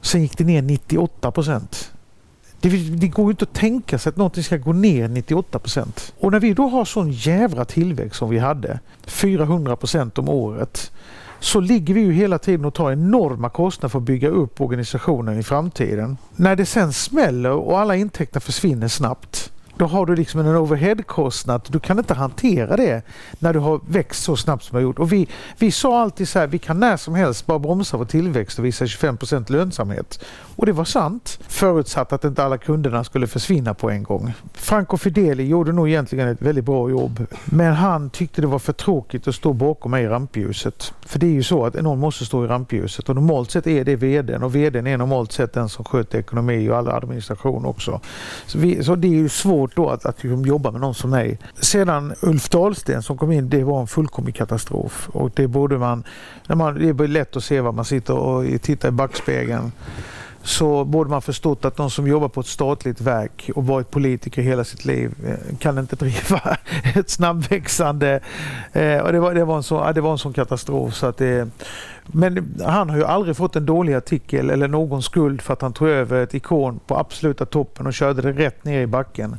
Sen 0.00 0.22
gick 0.22 0.38
det 0.38 0.44
ner 0.44 0.62
98 0.62 1.30
procent. 1.30 1.92
Det, 2.60 2.68
det, 2.96 3.08
går 3.08 3.24
ju 3.26 3.30
inte 3.30 3.44
att 3.44 3.52
tänka 3.52 3.98
sig 3.98 4.10
att 4.10 4.16
någonting 4.16 4.44
ska 4.44 4.56
gå 4.56 4.72
ner 4.72 5.08
98 5.08 5.58
procent. 5.58 6.12
Och 6.20 6.32
när 6.32 6.40
vi 6.40 6.54
då 6.54 6.68
har 6.68 6.84
sån 6.84 7.12
jävla 7.12 7.64
tillväxt 7.64 8.18
som 8.18 8.30
vi 8.30 8.38
hade, 8.38 8.80
400 9.06 9.76
procent 9.76 10.18
om 10.18 10.28
året, 10.28 10.92
så 11.40 11.60
ligger 11.60 11.94
vi 11.94 12.00
ju 12.00 12.12
hela 12.12 12.38
tiden 12.38 12.64
och 12.64 12.74
tar 12.74 12.92
enorma 12.92 13.48
kostnader 13.48 13.88
för 13.88 13.98
att 13.98 14.04
bygga 14.04 14.28
upp 14.28 14.60
organisationen 14.60 15.38
i 15.38 15.42
framtiden. 15.42 16.16
När 16.36 16.56
det 16.56 16.66
sen 16.66 16.92
smäller 16.92 17.50
och 17.50 17.78
alla 17.78 17.96
intäkter 17.96 18.40
försvinner 18.40 18.88
snabbt, 18.88 19.52
då 19.76 19.86
har 19.86 20.06
du 20.06 20.16
liksom 20.16 20.40
en 20.40 20.56
overheadkostnad. 20.56 21.68
Du 21.68 21.80
kan 21.80 21.98
inte 21.98 22.14
hantera 22.14 22.76
det 22.76 23.02
när 23.38 23.52
du 23.52 23.58
har 23.58 23.80
växt 23.88 24.22
så 24.22 24.36
snabbt 24.36 24.64
som 24.64 24.74
du 24.74 24.76
har 24.76 24.82
gjort. 24.82 24.98
Och 24.98 25.12
vi, 25.12 25.28
vi 25.58 25.70
sa 25.70 26.00
alltid 26.00 26.28
så 26.28 26.38
här, 26.38 26.46
vi 26.46 26.58
kan 26.58 26.80
när 26.80 26.96
som 26.96 27.14
helst 27.14 27.46
bara 27.46 27.58
bromsa 27.58 27.96
vår 27.96 28.04
tillväxt 28.04 28.58
och 28.58 28.64
visa 28.64 28.84
25% 28.84 29.52
lönsamhet. 29.52 30.24
Och 30.56 30.66
det 30.66 30.72
var 30.72 30.84
sant, 30.84 31.38
förutsatt 31.48 32.12
att 32.12 32.24
inte 32.24 32.44
alla 32.44 32.58
kunderna 32.58 33.04
skulle 33.04 33.26
försvinna 33.26 33.74
på 33.74 33.90
en 33.90 34.02
gång. 34.02 34.32
Franco 34.54 34.96
Fideli 34.96 35.44
gjorde 35.44 35.72
nog 35.72 35.88
egentligen 35.88 36.28
ett 36.28 36.42
väldigt 36.42 36.64
bra 36.64 36.90
jobb, 36.90 37.26
men 37.44 37.72
han 37.72 38.10
tyckte 38.10 38.40
det 38.40 38.46
var 38.46 38.58
för 38.58 38.72
tråkigt 38.72 39.28
att 39.28 39.34
stå 39.34 39.52
bakom 39.52 39.90
mig 39.90 40.04
i 40.04 40.08
rampljuset. 40.08 40.92
För 41.06 41.18
det 41.18 41.26
är 41.26 41.30
ju 41.30 41.42
så 41.42 41.66
att 41.66 41.74
någon 41.74 41.98
måste 41.98 42.24
stå 42.24 42.44
i 42.44 42.48
rampljuset 42.48 43.08
och 43.08 43.14
normalt 43.14 43.50
sett 43.50 43.66
är 43.66 43.84
det 43.84 43.96
vdn 43.96 44.42
och 44.42 44.54
vdn 44.54 44.86
är 44.86 44.96
normalt 44.96 45.32
sett 45.32 45.52
den 45.52 45.68
som 45.68 45.84
sköter 45.84 46.18
ekonomi 46.18 46.68
och 46.70 46.76
all 46.76 46.88
administration 46.88 47.64
också. 47.64 48.00
Så, 48.46 48.58
vi, 48.58 48.84
så 48.84 48.94
det 48.94 49.08
är 49.08 49.12
ju 49.12 49.28
svårt 49.28 49.65
då 49.74 49.90
att, 49.90 50.06
att 50.06 50.22
liksom 50.22 50.44
jobba 50.44 50.70
med 50.70 50.80
någon 50.80 50.94
som 50.94 51.10
mig. 51.10 51.38
Sedan 51.60 52.14
Ulf 52.22 52.48
Dahlsten 52.48 53.02
som 53.02 53.18
kom 53.18 53.32
in, 53.32 53.48
det 53.48 53.64
var 53.64 53.80
en 53.80 53.86
fullkomlig 53.86 54.34
katastrof 54.34 55.08
och 55.12 55.30
det 55.34 55.48
borde 55.48 55.78
man, 55.78 56.04
när 56.46 56.56
man 56.56 56.74
det 56.74 56.88
är 57.04 57.08
lätt 57.08 57.36
att 57.36 57.44
se 57.44 57.60
vad 57.60 57.74
man 57.74 57.84
sitter 57.84 58.14
och 58.14 58.62
tittar 58.62 58.88
i 58.88 58.92
backspegeln 58.92 59.72
så 60.46 60.84
borde 60.84 61.10
man 61.10 61.22
förstått 61.22 61.64
att 61.64 61.76
de 61.76 61.90
som 61.90 62.06
jobbar 62.06 62.28
på 62.28 62.40
ett 62.40 62.46
statligt 62.46 63.00
verk 63.00 63.50
och 63.54 63.66
varit 63.66 63.90
politiker 63.90 64.42
hela 64.42 64.64
sitt 64.64 64.84
liv 64.84 65.14
eh, 65.26 65.56
kan 65.58 65.78
inte 65.78 65.96
driva 65.96 66.56
ett 66.94 67.10
snabbväxande... 67.10 68.20
Eh, 68.72 68.98
och 68.98 69.12
det, 69.12 69.20
var, 69.20 69.34
det, 69.34 69.44
var 69.44 69.56
en 69.56 69.62
så, 69.62 69.92
det 69.92 70.00
var 70.00 70.12
en 70.12 70.18
sån 70.18 70.32
katastrof 70.32 70.94
så 70.94 71.06
att 71.06 71.16
det, 71.16 71.48
men 72.06 72.54
han 72.64 72.90
har 72.90 72.96
ju 72.96 73.04
aldrig 73.04 73.36
fått 73.36 73.56
en 73.56 73.66
dålig 73.66 73.94
artikel 73.94 74.50
eller 74.50 74.68
någon 74.68 75.02
skuld 75.02 75.42
för 75.42 75.52
att 75.52 75.62
han 75.62 75.72
tog 75.72 75.88
över 75.88 76.22
ett 76.22 76.34
ikon 76.34 76.80
på 76.86 76.98
absoluta 76.98 77.46
toppen 77.46 77.86
och 77.86 77.94
körde 77.94 78.22
det 78.22 78.32
rätt 78.32 78.64
ner 78.64 78.80
i 78.80 78.86
backen. 78.86 79.36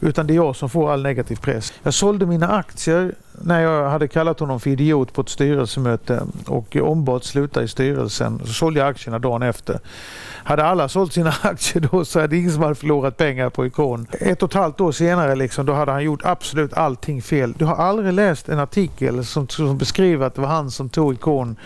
Utan 0.00 0.26
det 0.26 0.32
är 0.32 0.36
jag 0.36 0.56
som 0.56 0.70
får 0.70 0.92
all 0.92 1.02
negativ 1.02 1.36
press. 1.36 1.72
Jag 1.82 1.94
sålde 1.94 2.26
mina 2.26 2.48
aktier 2.48 3.14
när 3.40 3.60
jag 3.60 3.90
hade 3.90 4.08
kallat 4.08 4.40
honom 4.40 4.60
för 4.60 4.70
idiot 4.70 5.12
på 5.12 5.20
ett 5.20 5.28
styrelsemöte 5.28 6.22
och 6.46 6.76
ombads 6.76 7.28
sluta 7.28 7.62
i 7.62 7.68
styrelsen. 7.68 8.40
Så 8.44 8.52
sålde 8.52 8.80
jag 8.80 8.88
aktierna 8.88 9.18
dagen 9.18 9.42
efter. 9.42 9.78
Hade 10.44 10.64
alla 10.64 10.88
sålt 10.88 11.12
sina 11.12 11.34
aktier 11.42 11.88
då 11.92 12.04
så 12.04 12.20
hade 12.20 12.36
ingen 12.36 12.52
som 12.52 12.62
hade 12.62 12.74
förlorat 12.74 13.16
pengar 13.16 13.50
på 13.50 13.66
ikon. 13.66 14.06
Ett 14.10 14.42
och 14.42 14.50
ett 14.50 14.54
halvt 14.54 14.80
år 14.80 14.92
senare 14.92 15.36
liksom, 15.36 15.66
då 15.66 15.72
hade 15.72 15.92
han 15.92 16.04
gjort 16.04 16.24
absolut 16.24 16.74
allting 16.74 17.22
fel. 17.22 17.54
Du 17.58 17.64
har 17.64 17.76
aldrig 17.76 18.12
läst 18.12 18.48
en 18.48 18.58
artikel 18.58 19.24
som, 19.24 19.48
som 19.48 19.78
beskriver 19.78 20.26
att 20.26 20.34
det 20.34 20.40
var 20.40 20.48
han 20.48 20.70
som 20.70 20.88
tog 20.88 21.14
ikon 21.14 21.56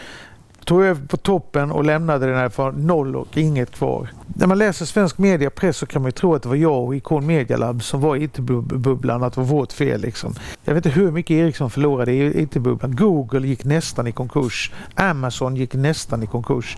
tog 0.65 0.85
över 0.85 1.07
på 1.07 1.17
toppen 1.17 1.71
och 1.71 1.85
lämnade 1.85 2.27
den 2.27 2.37
här 2.37 2.49
för 2.49 2.73
noll 2.73 3.17
och 3.17 3.37
inget 3.37 3.71
kvar. 3.71 4.09
När 4.27 4.47
man 4.47 4.59
läser 4.59 4.87
svensk 4.87 5.19
media 5.19 5.51
press 5.51 5.77
så 5.77 5.87
kan 5.87 6.03
man 6.03 6.09
ju 6.09 6.13
tro 6.13 6.35
att 6.35 6.43
det 6.43 6.49
var 6.49 6.57
jag 6.57 6.85
och 6.85 6.97
Icon 6.97 7.27
Media 7.27 7.57
Lab 7.57 7.83
som 7.83 8.01
var 8.01 8.17
IT-bubblan, 8.17 9.23
att 9.23 9.33
det 9.35 9.41
var 9.41 9.49
vårt 9.49 9.73
fel. 9.73 10.01
Liksom. 10.01 10.35
Jag 10.65 10.75
vet 10.75 10.87
inte 10.87 11.01
hur 11.01 11.11
mycket 11.11 11.35
Ericsson 11.35 11.71
förlorade 11.71 12.13
i 12.13 12.43
IT-bubblan. 12.43 12.97
Google 12.97 13.49
gick 13.49 13.65
nästan 13.65 14.07
i 14.07 14.13
konkurs. 14.13 14.73
Amazon 14.95 15.57
gick 15.57 15.75
nästan 15.75 16.23
i 16.23 16.27
konkurs. 16.27 16.77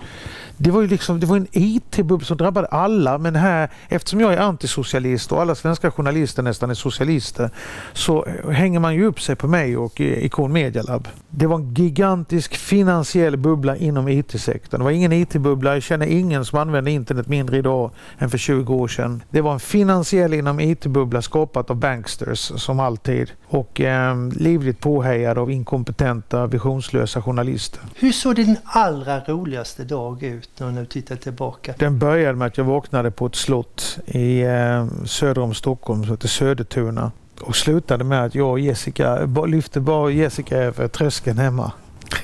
Det 0.59 0.71
var 0.71 0.81
ju 0.81 0.89
liksom, 0.89 1.21
det 1.21 1.27
var 1.27 1.37
en 1.37 1.47
IT-bubbla 1.53 2.27
som 2.27 2.37
drabbade 2.37 2.67
alla 2.67 3.19
men 3.19 3.37
här, 3.37 3.71
eftersom 3.89 4.21
jag 4.21 4.33
är 4.33 4.39
antisocialist 4.39 5.33
och 5.33 5.41
alla 5.41 5.55
svenska 5.55 5.91
journalister 5.91 6.43
nästan 6.43 6.71
är 6.71 6.75
socialister 6.75 7.51
så 7.93 8.27
hänger 8.51 8.81
man 8.81 8.95
ju 8.95 9.05
upp 9.05 9.21
sig 9.21 9.37
på 9.37 9.49
mig 9.49 9.77
och 9.77 10.01
eh, 10.01 10.25
Icon 10.25 10.53
Media 10.53 10.83
Lab. 10.83 11.09
Det 11.31 11.47
var 11.47 11.57
en 11.57 11.75
gigantisk 11.75 12.57
finansiell 12.57 13.37
bubbla 13.37 13.77
inom 13.77 14.09
IT-sektorn. 14.09 14.81
Det 14.81 14.85
var 14.85 14.91
ingen 14.91 15.13
IT-bubbla, 15.13 15.75
jag 15.75 15.83
känner 15.83 16.07
ingen 16.07 16.45
som 16.45 16.59
använder 16.59 16.93
internet 16.93 17.29
mindre 17.37 17.59
idag 17.59 17.91
än 18.19 18.31
för 18.31 18.39
20 18.39 18.75
år 18.75 18.89
sedan. 18.89 19.23
Det 19.31 19.41
var 19.41 19.53
en 19.53 19.61
finansiell 19.61 20.35
inom 20.35 20.61
IT-bubbla 20.61 21.23
skapat 21.23 21.71
av 21.71 21.77
banksters 21.77 22.39
som 22.39 22.81
alltid 22.81 23.31
och 23.49 23.81
eh, 23.81 24.17
livligt 24.37 24.81
påhejad 24.81 25.39
av 25.39 25.51
inkompetenta, 25.51 26.47
visionslösa 26.47 27.23
journalister. 27.23 27.81
Hur 27.95 28.13
såg 28.13 28.37
din 28.37 28.57
allra 28.65 29.21
roligaste 29.21 29.85
dag 29.85 30.23
ut 30.23 30.51
när 30.59 30.81
du 30.81 30.87
tittar 30.87 31.17
tillbaka? 31.17 31.75
Den 31.79 31.99
började 31.99 32.39
med 32.39 32.47
att 32.47 32.59
jag 32.59 32.65
vaknade 32.65 33.11
på 33.11 33.27
ett 33.27 33.35
slott 33.35 33.99
i 34.07 34.41
eh, 34.41 34.87
söder 35.05 35.43
om 35.43 35.55
Stockholm 35.55 36.03
som 36.03 36.11
heter 36.11 36.29
Södertuna 36.29 37.13
och 37.41 37.57
slutade 37.57 38.05
med 38.05 38.25
att 38.25 38.35
jag 38.35 38.51
och 38.51 38.61
Jessica 38.61 39.27
lyfte 39.47 39.81
bara 39.81 40.11
Jessica 40.11 40.57
över 40.57 40.89
tröskeln 40.89 41.39
hemma. 41.39 41.73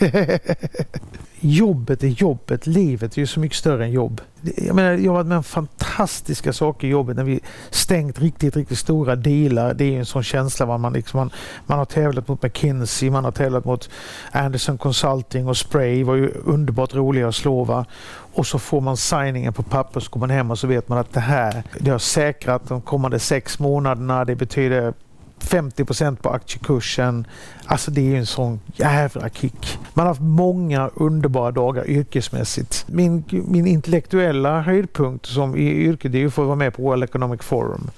jobbet 1.44 2.02
är 2.02 2.08
jobbet, 2.08 2.66
livet 2.66 3.16
är 3.16 3.18
ju 3.18 3.26
så 3.26 3.40
mycket 3.40 3.58
större 3.58 3.84
än 3.84 3.92
jobb. 3.92 4.20
Jag, 4.56 4.76
menar, 4.76 4.92
jag 4.92 5.12
har 5.12 5.16
varit 5.16 5.26
med 5.26 5.36
om 5.36 5.44
fantastiska 5.44 6.52
saker 6.52 6.86
i 6.86 6.90
jobbet 6.90 7.16
när 7.16 7.24
vi 7.24 7.40
stängt 7.70 8.18
riktigt, 8.18 8.56
riktigt 8.56 8.78
stora 8.78 9.16
dealar. 9.16 9.74
Det 9.74 9.84
är 9.84 9.90
ju 9.90 9.98
en 9.98 10.06
sån 10.06 10.22
känsla. 10.22 10.66
Va? 10.66 10.78
Man, 10.78 10.92
liksom, 10.92 11.18
man, 11.18 11.30
man 11.66 11.78
har 11.78 11.84
tävlat 11.84 12.28
mot 12.28 12.42
McKinsey, 12.42 13.10
man 13.10 13.24
har 13.24 13.32
tävlat 13.32 13.64
mot 13.64 13.90
Anderson 14.32 14.78
Consulting 14.78 15.48
och 15.48 15.56
Spray. 15.56 15.98
Det 15.98 16.04
var 16.04 16.14
ju 16.14 16.32
underbart 16.44 16.94
roliga 16.94 17.28
att 17.28 17.34
slå. 17.34 17.64
Va? 17.64 17.86
Och 18.34 18.46
så 18.46 18.58
får 18.58 18.80
man 18.80 18.96
signingen 18.96 19.52
på 19.52 19.62
papper 19.62 20.00
så 20.00 20.10
går 20.10 20.20
man 20.20 20.30
hem 20.30 20.50
och 20.50 20.58
så 20.58 20.66
vet 20.66 20.88
man 20.88 20.98
att 20.98 21.12
det 21.12 21.20
här, 21.20 21.62
det 21.78 21.90
har 21.90 21.98
säkrat 21.98 22.68
de 22.68 22.80
kommande 22.80 23.18
sex 23.18 23.58
månaderna. 23.58 24.24
Det 24.24 24.34
betyder 24.34 24.94
50 25.42 25.84
procent 25.84 26.22
på 26.22 26.30
aktiekursen. 26.30 27.26
Alltså 27.64 27.90
det 27.90 28.00
är 28.00 28.04
ju 28.04 28.16
en 28.16 28.26
sån 28.26 28.60
jävla 28.74 29.28
kick. 29.28 29.78
Man 29.94 30.06
har 30.06 30.10
haft 30.10 30.20
många 30.20 30.90
underbara 30.94 31.50
dagar 31.50 31.90
yrkesmässigt. 31.90 32.84
Min, 32.88 33.24
min 33.30 33.66
intellektuella 33.66 34.60
höjdpunkt 34.60 35.26
som 35.26 35.56
i 35.56 35.70
yrket 35.70 36.14
är 36.14 36.26
att 36.26 36.34
få 36.34 36.44
vara 36.44 36.56
med 36.56 36.74
på 36.74 36.82
World 36.82 37.04
Economic 37.04 37.40
Forum 37.42 37.90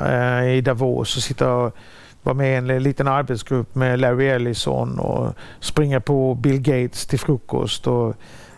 eh, 0.00 0.44
i 0.44 0.60
Davos 0.60 1.16
och 1.16 1.22
sitta 1.22 1.52
och 1.52 1.76
vara 2.22 2.34
med 2.34 2.52
i 2.52 2.74
en 2.74 2.82
liten 2.82 3.08
arbetsgrupp 3.08 3.74
med 3.74 4.00
Larry 4.00 4.26
Ellison 4.26 4.98
och 4.98 5.34
springa 5.60 6.00
på 6.00 6.34
Bill 6.34 6.60
Gates 6.60 7.06
till 7.06 7.18
frukost. 7.18 7.86
Och, 7.86 8.14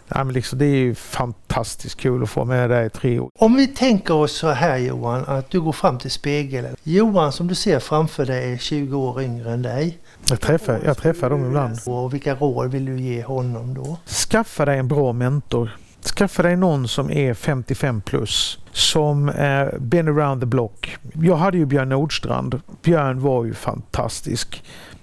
Ja, 0.09 0.25
men 0.25 0.35
liksom, 0.35 0.59
det 0.59 0.66
är 0.66 0.77
ju 0.77 0.94
fantastiskt 0.94 2.01
kul 2.01 2.23
att 2.23 2.31
få 2.31 2.44
med 2.44 2.71
dig 2.71 2.87
i 2.87 2.90
tre 2.90 3.18
år. 3.18 3.31
Om 3.38 3.55
vi 3.55 3.66
tänker 3.66 4.14
oss 4.14 4.33
så 4.33 4.49
här 4.51 4.77
Johan, 4.77 5.25
att 5.27 5.51
du 5.51 5.61
går 5.61 5.73
fram 5.73 5.99
till 5.99 6.11
spegeln. 6.11 6.77
Johan 6.83 7.33
som 7.33 7.49
du 7.49 7.55
ser 7.55 7.79
framför 7.79 8.27
dig 8.27 8.53
är 8.53 8.57
20 8.57 8.99
år 8.99 9.23
yngre 9.23 9.53
än 9.53 9.62
dig. 9.62 9.99
Jag 10.29 10.40
träffar, 10.40 10.81
jag 10.85 10.97
träffar 10.99 11.31
dem 11.31 11.47
ibland. 11.47 11.79
Och 11.87 12.14
vilka 12.14 12.35
råd 12.35 12.71
vill 12.71 12.85
du 12.85 13.01
ge 13.01 13.23
honom 13.23 13.75
då? 13.75 13.97
Skaffa 14.07 14.64
dig 14.64 14.79
en 14.79 14.88
bra 14.88 15.12
mentor. 15.12 15.77
Skaffa 16.16 16.42
dig 16.42 16.57
någon 16.57 16.88
som 16.88 17.11
är 17.11 17.35
55 17.35 18.01
plus, 18.01 18.59
som 18.73 19.29
är 19.35 19.79
been 19.79 20.09
around 20.09 20.40
the 20.40 20.47
block. 20.47 20.97
Jag 21.12 21.37
hade 21.37 21.59
ju 21.59 21.66
Björn 21.66 21.88
Nordstrand. 21.88 22.61
Björn 22.83 23.21
var 23.21 23.44
ju 23.44 23.55
fantastisk. 23.55 24.62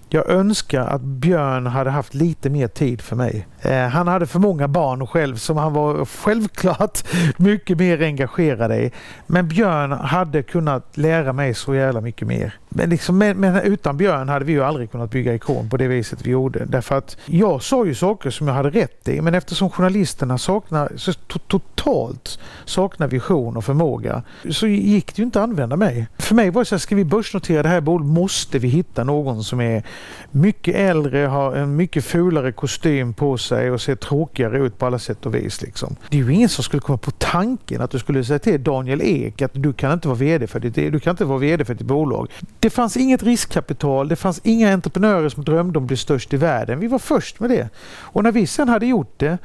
Jag 0.09 0.29
önskar 0.29 0.81
att 0.81 1.01
Björn 1.01 1.67
hade 1.67 1.89
haft 1.89 2.13
lite 2.13 2.49
mer 2.49 2.67
tid 2.67 3.01
för 3.01 3.15
mig. 3.15 3.47
Eh, 3.65 3.87
han 3.87 4.07
hade 4.07 4.27
för 4.27 4.39
många 4.39 4.67
barn 4.67 5.07
själv 5.07 5.35
som 5.35 5.57
han 5.57 5.73
var 5.73 6.05
självklart 6.05 6.99
mycket 7.37 7.77
mer 7.77 8.01
engagerad 8.01 8.71
i. 8.71 8.91
Men 9.27 9.47
Björn 9.47 9.91
hade 9.91 10.43
kunnat 10.43 10.97
lära 10.97 11.33
mig 11.33 11.53
så 11.53 11.75
jävla 11.75 12.01
mycket 12.01 12.27
mer. 12.27 12.53
Men, 12.69 12.89
liksom, 12.89 13.17
men, 13.17 13.37
men, 13.37 13.61
utan 13.61 13.97
Björn 13.97 14.29
hade 14.29 14.45
vi 14.45 14.51
ju 14.51 14.63
aldrig 14.63 14.91
kunnat 14.91 15.11
bygga 15.11 15.33
ikon 15.33 15.69
på 15.69 15.77
det 15.77 15.87
viset 15.87 16.25
vi 16.25 16.31
gjorde. 16.31 16.65
Därför 16.65 16.97
att 16.97 17.17
jag 17.25 17.63
sa 17.63 17.85
ju 17.85 17.95
saker 17.95 18.29
som 18.29 18.47
jag 18.47 18.55
hade 18.55 18.69
rätt 18.69 19.07
i 19.07 19.21
men 19.21 19.35
eftersom 19.35 19.69
journalisterna 19.69 20.37
saknar, 20.37 20.91
så 20.95 21.13
totalt 21.13 22.39
saknar 22.65 23.07
vision 23.07 23.57
och 23.57 23.65
förmåga 23.65 24.23
så 24.51 24.67
gick 24.67 25.15
det 25.15 25.19
ju 25.19 25.25
inte 25.25 25.39
att 25.39 25.49
använda 25.49 25.75
mig. 25.75 26.07
För 26.17 26.35
mig 26.35 26.49
var 26.49 26.61
det 26.61 26.65
så 26.65 26.75
här, 26.75 26.79
ska 26.79 26.95
vi 26.95 27.05
börsnotera 27.05 27.63
det 27.63 27.69
här 27.69 27.81
bolaget 27.81 27.95
måste 28.05 28.59
vi 28.59 28.67
hitta 28.67 29.03
någon 29.03 29.43
som 29.43 29.61
är 29.61 29.83
mycket 30.31 30.75
äldre, 30.75 31.19
har 31.19 31.55
en 31.55 31.75
mycket 31.75 32.05
fulare 32.05 32.51
kostym 32.51 33.13
på 33.13 33.37
sig 33.37 33.54
och 33.71 33.81
ser 33.81 33.95
tråkigare 33.95 34.57
ut 34.57 34.77
på 34.77 34.85
alla 34.85 34.99
sätt 34.99 35.25
och 35.25 35.35
vis. 35.35 35.61
Liksom. 35.61 35.95
Det 36.09 36.19
är 36.19 36.23
ju 36.23 36.33
ingen 36.33 36.49
som 36.49 36.63
skulle 36.63 36.81
komma 36.81 36.97
på 36.97 37.11
tanken 37.11 37.81
att 37.81 37.91
du 37.91 37.99
skulle 37.99 38.23
säga 38.23 38.39
till 38.39 38.63
Daniel 38.63 39.01
Ek 39.01 39.41
att 39.41 39.51
du 39.53 39.73
kan 39.73 39.91
inte 39.91 40.07
vara 40.07 40.17
VD 40.17 40.47
för 40.47 40.59
ditt, 40.59 40.75
du 40.75 40.99
kan 40.99 41.11
inte 41.11 41.25
vara 41.25 41.39
VD 41.39 41.65
för 41.65 41.73
ditt 41.73 41.87
bolag. 41.87 42.31
Det 42.59 42.69
fanns 42.69 42.97
inget 42.97 43.23
riskkapital, 43.23 44.07
det 44.07 44.15
fanns 44.15 44.41
inga 44.43 44.73
entreprenörer 44.73 45.29
som 45.29 45.43
drömde 45.43 45.79
om 45.79 45.83
att 45.83 45.87
bli 45.87 45.97
störst 45.97 46.33
i 46.33 46.37
världen. 46.37 46.79
Vi 46.79 46.87
var 46.87 46.99
först 46.99 47.39
med 47.39 47.49
det. 47.49 47.69
Och 47.87 48.23
när 48.23 48.31
vi 48.31 48.47
sen 48.47 48.69
hade 48.69 48.85
gjort 48.85 49.13
det 49.19 49.37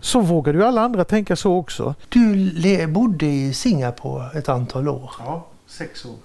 så 0.00 0.20
vågade 0.20 0.58
ju 0.58 0.64
alla 0.64 0.80
andra 0.80 1.04
tänka 1.04 1.36
så 1.36 1.56
också. 1.56 1.94
Du 2.08 2.86
bodde 2.86 3.26
i 3.26 3.52
Singapore 3.52 4.38
ett 4.38 4.48
antal 4.48 4.88
år. 4.88 5.10
Ja, 5.18 5.46
sex 5.66 6.04
år. 6.04 6.16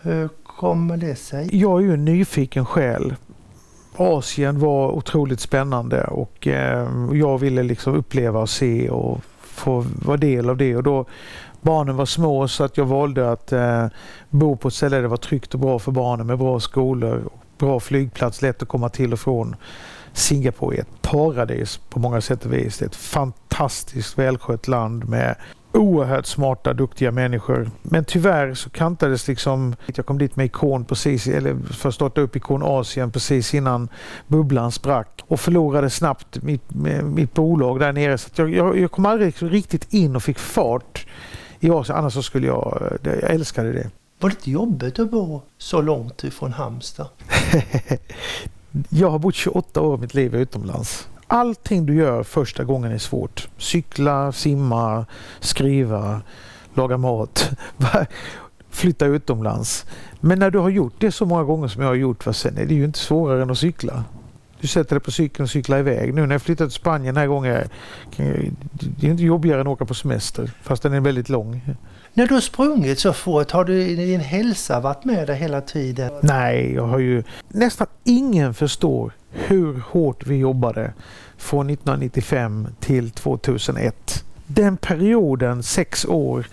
Hur 0.00 0.28
kommer 0.42 0.96
det 0.96 1.16
sig? 1.16 1.48
Jag 1.52 1.80
är 1.80 1.84
ju 1.84 1.94
en 1.94 2.04
nyfiken 2.04 2.66
själ. 2.66 3.14
Asien 4.00 4.58
var 4.58 4.90
otroligt 4.90 5.40
spännande 5.40 6.04
och 6.04 6.46
eh, 6.46 6.88
jag 7.12 7.38
ville 7.38 7.62
liksom 7.62 7.94
uppleva 7.94 8.40
och 8.40 8.50
se 8.50 8.90
och 8.90 9.20
få 9.40 9.84
vara 10.04 10.16
del 10.16 10.50
av 10.50 10.56
det. 10.56 10.76
Och 10.76 10.82
då, 10.82 11.04
barnen 11.60 11.96
var 11.96 12.06
små 12.06 12.48
så 12.48 12.64
att 12.64 12.76
jag 12.76 12.84
valde 12.84 13.30
att 13.30 13.52
eh, 13.52 13.86
bo 14.30 14.56
på 14.56 14.68
ett 14.68 14.74
ställe 14.74 14.96
där 14.96 15.02
det 15.02 15.08
var 15.08 15.16
tryggt 15.16 15.54
och 15.54 15.60
bra 15.60 15.78
för 15.78 15.92
barnen 15.92 16.26
med 16.26 16.38
bra 16.38 16.60
skolor, 16.60 17.30
bra 17.58 17.80
flygplats, 17.80 18.42
lätt 18.42 18.62
att 18.62 18.68
komma 18.68 18.88
till 18.88 19.12
och 19.12 19.20
från. 19.20 19.56
Singapore 20.12 20.76
är 20.76 20.80
ett 20.80 21.02
paradis 21.02 21.80
på 21.90 21.98
många 21.98 22.20
sätt 22.20 22.44
och 22.44 22.52
vis. 22.52 22.78
Det 22.78 22.84
är 22.84 22.88
ett 22.88 22.96
fantastiskt 22.96 24.18
välskött 24.18 24.68
land 24.68 25.08
med 25.08 25.36
oerhört 25.72 26.26
smarta, 26.26 26.72
duktiga 26.72 27.12
människor. 27.12 27.70
Men 27.82 28.04
tyvärr 28.04 28.54
så 28.54 28.70
kantades 28.70 29.28
liksom, 29.28 29.76
jag 29.94 30.06
kom 30.06 30.18
dit 30.18 30.36
med 30.36 30.46
Ikon 30.46 30.84
precis, 30.84 31.26
eller 31.26 31.56
för 31.72 31.88
att 31.88 31.94
starta 31.94 32.20
upp 32.20 32.36
Ikon 32.36 32.62
Asien 32.62 33.10
precis 33.10 33.54
innan 33.54 33.88
bubblan 34.26 34.72
sprack 34.72 35.24
och 35.28 35.40
förlorade 35.40 35.90
snabbt 35.90 36.42
mitt, 36.42 36.74
mitt 37.02 37.34
bolag 37.34 37.80
där 37.80 37.92
nere. 37.92 38.18
Så 38.18 38.30
jag, 38.34 38.54
jag, 38.54 38.78
jag 38.78 38.90
kom 38.90 39.06
aldrig 39.06 39.34
riktigt 39.40 39.92
in 39.92 40.16
och 40.16 40.22
fick 40.22 40.38
fart 40.38 41.06
i 41.60 41.70
Asien, 41.70 41.98
annars 41.98 42.12
så 42.12 42.22
skulle 42.22 42.46
jag, 42.46 42.98
jag 43.02 43.30
älskade 43.30 43.72
det. 43.72 43.90
Var 44.20 44.28
det 44.28 44.34
inte 44.34 44.50
jobbigt 44.50 44.98
att 44.98 45.10
bo 45.10 45.42
så 45.58 45.80
långt 45.80 46.24
ifrån 46.24 46.52
Halmstad? 46.52 47.08
jag 48.88 49.10
har 49.10 49.18
bott 49.18 49.34
28 49.34 49.80
år 49.80 49.92
av 49.92 50.00
mitt 50.00 50.14
liv 50.14 50.34
utomlands. 50.34 51.08
Allting 51.30 51.86
du 51.86 51.94
gör 51.94 52.22
första 52.22 52.64
gången 52.64 52.92
är 52.92 52.98
svårt. 52.98 53.48
Cykla, 53.56 54.32
simma, 54.32 55.06
skriva, 55.40 56.22
laga 56.74 56.96
mat, 56.96 57.50
flytta 58.70 59.06
utomlands. 59.06 59.86
Men 60.20 60.38
när 60.38 60.50
du 60.50 60.58
har 60.58 60.68
gjort 60.68 60.94
det 60.98 61.12
så 61.12 61.26
många 61.26 61.44
gånger 61.44 61.68
som 61.68 61.82
jag 61.82 61.88
har 61.88 61.94
gjort, 61.94 62.24
sen 62.32 62.58
är 62.58 62.66
det 62.66 62.74
ju 62.74 62.84
inte 62.84 62.98
svårare 62.98 63.42
än 63.42 63.50
att 63.50 63.58
cykla. 63.58 64.04
Du 64.60 64.66
sätter 64.66 64.96
dig 64.96 65.00
på 65.00 65.10
cykeln 65.10 65.44
och 65.44 65.50
cyklar 65.50 65.78
iväg. 65.78 66.14
Nu 66.14 66.26
när 66.26 66.34
jag 66.34 66.42
flyttat 66.42 66.68
till 66.68 66.80
Spanien 66.80 67.14
den 67.14 67.20
här 67.20 67.28
gången, 67.28 67.68
det 68.16 69.06
är 69.06 69.10
inte 69.10 69.22
jobbigare 69.22 69.60
än 69.60 69.66
att 69.66 69.72
åka 69.72 69.84
på 69.84 69.94
semester, 69.94 70.50
fast 70.62 70.82
den 70.82 70.92
är 70.92 71.00
väldigt 71.00 71.28
lång. 71.28 71.76
När 72.18 72.26
du 72.26 72.34
har 72.34 72.40
sprungit 72.40 72.98
så 72.98 73.12
fort, 73.12 73.50
har 73.50 73.64
du 73.64 73.96
din 73.96 74.20
hälsa 74.20 74.80
varit 74.80 75.04
med 75.04 75.26
dig 75.26 75.36
hela 75.36 75.60
tiden? 75.60 76.12
Nej, 76.22 76.72
jag 76.74 76.86
har 76.86 76.98
ju... 76.98 77.22
Nästan 77.48 77.86
ingen 78.04 78.54
förstår 78.54 79.12
hur 79.30 79.82
hårt 79.86 80.26
vi 80.26 80.36
jobbade 80.36 80.92
från 81.36 81.70
1995 81.70 82.68
till 82.80 83.10
2001. 83.10 84.24
Den 84.46 84.76
perioden, 84.76 85.62
sex 85.62 86.04
år, 86.04 86.46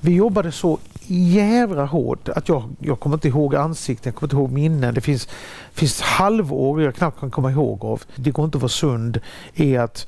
vi 0.00 0.14
jobbade 0.14 0.52
så 0.52 0.78
jävla 1.06 1.84
hårt 1.84 2.28
att 2.28 2.48
jag, 2.48 2.68
jag 2.78 3.00
kommer 3.00 3.16
inte 3.16 3.28
ihåg 3.28 3.54
ansikten, 3.54 4.10
jag 4.10 4.14
kommer 4.14 4.26
inte 4.26 4.36
ihåg 4.36 4.52
minnen. 4.52 4.94
Det 4.94 5.00
finns, 5.00 5.28
finns 5.72 6.00
halvår 6.00 6.82
jag 6.82 6.94
knappt 6.94 7.20
kan 7.20 7.30
komma 7.30 7.50
ihåg 7.50 7.84
av. 7.84 8.02
Det 8.14 8.30
går 8.30 8.44
inte 8.44 8.58
att 8.58 8.62
vara 8.62 8.68
sund 8.68 9.20
i 9.54 9.76
att 9.76 10.06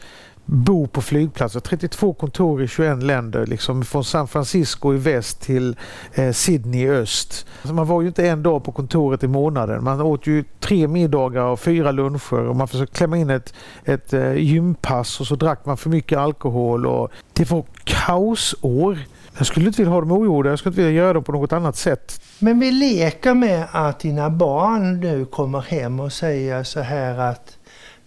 bo 0.51 0.87
på 0.87 1.03
flygplatser. 1.03 1.61
32 1.61 2.13
kontor 2.13 2.63
i 2.63 2.69
21 2.69 3.03
länder, 3.03 3.47
liksom 3.47 3.85
från 3.85 4.05
San 4.05 4.29
Francisco 4.29 4.95
i 4.95 4.97
väst 4.97 5.41
till 5.41 5.77
eh, 6.15 6.33
Sydney 6.33 6.81
i 6.81 6.91
öst. 6.91 7.47
Alltså 7.63 7.75
man 7.75 7.87
var 7.87 8.03
ju 8.03 8.09
inte 8.09 8.29
en 8.29 8.43
dag 8.43 8.65
på 8.65 8.73
kontoret 8.73 9.23
i 9.23 9.29
månaden. 9.29 9.85
Man 9.85 10.01
åt 10.01 10.27
ju 10.27 10.45
tre 10.61 10.89
middagar 10.89 11.43
och 11.43 11.61
fyra 11.61 11.93
luncher 11.93 12.49
och 12.49 12.57
man 12.57 12.69
försökte 12.69 12.97
klämma 12.97 13.19
in 13.19 13.31
ett, 13.31 13.55
ett 13.85 14.13
eh, 14.13 14.35
gympass 14.35 15.21
och 15.21 15.27
så 15.27 15.35
drack 15.35 15.67
man 15.67 15.77
för 15.77 15.91
mycket 15.91 16.19
alkohol. 16.19 16.87
Och 16.87 17.11
det 17.33 17.51
var 17.51 17.65
kaosår. 17.85 18.99
Jag 19.39 19.47
skulle 19.47 19.67
inte 19.67 19.83
vilja 19.83 19.93
ha 19.93 20.01
dem 20.01 20.13
ogjorda, 20.13 20.51
jag 20.51 20.59
skulle 20.59 20.71
inte 20.71 20.83
vilja 20.83 21.03
göra 21.03 21.13
dem 21.13 21.25
på 21.25 21.33
något 21.33 21.53
annat 21.53 21.77
sätt. 21.77 22.23
Men 22.39 22.61
vi 22.61 22.71
leker 22.71 23.35
med 23.35 23.67
att 23.73 24.01
dina 24.01 24.31
barn 24.31 25.01
nu 25.01 25.25
kommer 25.25 25.61
hem 25.61 26.01
och 26.01 26.13
säger 26.13 26.65
så 26.65 26.81
här 26.81 27.19
att 27.19 27.57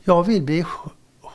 jag 0.04 0.24
vill 0.24 0.44
bli 0.44 0.66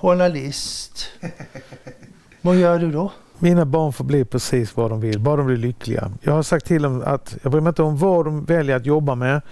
journalist. 0.01 1.09
Vad 2.41 2.57
gör 2.57 2.79
du 2.79 2.93
då? 2.93 3.13
Mina 3.39 3.65
barn 3.65 3.93
får 3.93 4.05
bli 4.05 4.25
precis 4.25 4.77
vad 4.77 4.91
de 4.91 5.01
vill, 5.01 5.21
bara 5.21 5.37
de 5.37 5.47
blir 5.47 5.57
lyckliga. 5.57 6.13
Jag 6.23 6.33
har 6.33 6.43
sagt 6.43 6.67
till 6.67 6.83
dem 6.83 7.03
att 7.07 7.37
jag 7.43 7.53
bryr 7.53 7.61
mig 7.61 7.69
inte 7.71 7.83
om 7.83 7.97
vad 7.97 8.25
de 8.25 8.45
väljer 8.45 8.77
att 8.77 8.87
jobba 8.87 9.15
med. 9.15 9.43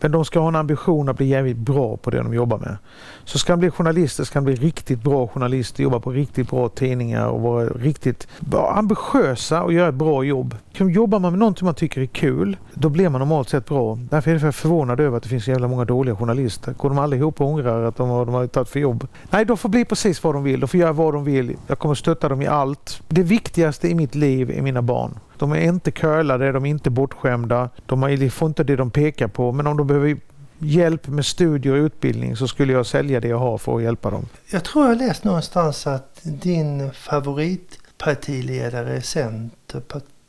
Men 0.00 0.12
de 0.12 0.24
ska 0.24 0.40
ha 0.40 0.48
en 0.48 0.56
ambition 0.56 1.08
att 1.08 1.16
bli 1.16 1.26
jävligt 1.26 1.56
bra 1.56 1.96
på 1.96 2.10
det 2.10 2.18
de 2.18 2.34
jobbar 2.34 2.58
med. 2.58 2.76
Så 3.24 3.38
ska 3.38 3.52
de 3.52 3.60
bli 3.60 3.70
journalister 3.70 4.24
ska 4.24 4.38
de 4.38 4.44
bli 4.44 4.54
riktigt 4.54 5.02
bra 5.02 5.28
journalister, 5.28 5.82
jobba 5.82 6.00
på 6.00 6.10
riktigt 6.10 6.50
bra 6.50 6.68
tidningar 6.68 7.26
och 7.26 7.40
vara 7.40 7.68
riktigt 7.68 8.28
ambitiösa 8.52 9.62
och 9.62 9.72
göra 9.72 9.88
ett 9.88 9.94
bra 9.94 10.24
jobb. 10.24 10.54
Jobbar 10.72 11.18
man 11.18 11.32
med 11.32 11.38
någonting 11.38 11.64
man 11.64 11.74
tycker 11.74 12.00
är 12.00 12.06
kul, 12.06 12.56
då 12.74 12.88
blir 12.88 13.08
man 13.08 13.18
normalt 13.18 13.48
sett 13.48 13.66
bra. 13.66 13.98
Därför 14.10 14.30
är 14.30 14.44
jag 14.44 14.54
förvånad 14.54 15.00
över 15.00 15.16
att 15.16 15.22
det 15.22 15.28
finns 15.28 15.44
så 15.44 15.50
jävla 15.50 15.68
många 15.68 15.84
dåliga 15.84 16.16
journalister. 16.16 16.72
Går 16.72 16.88
de 16.88 16.98
allihop 16.98 17.40
och 17.40 17.46
ångrar 17.46 17.82
att 17.82 17.96
de 17.96 18.08
har, 18.08 18.26
de 18.26 18.34
har 18.34 18.46
tagit 18.46 18.68
för 18.68 18.80
jobb? 18.80 19.06
Nej, 19.30 19.44
de 19.44 19.56
får 19.56 19.68
bli 19.68 19.84
precis 19.84 20.24
vad 20.24 20.34
de 20.34 20.42
vill. 20.44 20.60
De 20.60 20.68
får 20.68 20.80
göra 20.80 20.92
vad 20.92 21.14
de 21.14 21.24
vill. 21.24 21.56
Jag 21.66 21.78
kommer 21.78 21.94
stötta 21.94 22.28
dem 22.28 22.42
i 22.42 22.46
allt. 22.46 23.02
Det 23.08 23.22
viktigaste 23.22 23.88
i 23.88 23.94
mitt 23.94 24.14
liv 24.14 24.50
är 24.50 24.62
mina 24.62 24.82
barn. 24.82 25.18
De 25.38 25.52
är 25.52 25.60
inte 25.60 25.90
curlade, 25.90 26.52
de 26.52 26.66
är 26.66 26.70
inte 26.70 26.90
bortskämda. 26.90 27.70
De 27.86 28.30
får 28.30 28.48
inte 28.48 28.64
det 28.64 28.76
de 28.76 28.90
pekar 28.90 29.28
på. 29.28 29.52
Men 29.52 29.66
om 29.66 29.76
de 29.76 29.86
behöver 29.86 30.16
hjälp 30.58 31.08
med 31.08 31.26
studier 31.26 31.72
och 31.72 31.84
utbildning 31.84 32.36
så 32.36 32.48
skulle 32.48 32.72
jag 32.72 32.86
sälja 32.86 33.20
det 33.20 33.28
jag 33.28 33.38
har 33.38 33.58
för 33.58 33.76
att 33.76 33.82
hjälpa 33.82 34.10
dem. 34.10 34.26
Jag 34.50 34.64
tror 34.64 34.88
jag 34.88 34.98
läst 34.98 35.24
någonstans 35.24 35.86
att 35.86 36.20
din 36.22 36.92
favoritpartiledare 36.92 38.96
är 38.96 39.00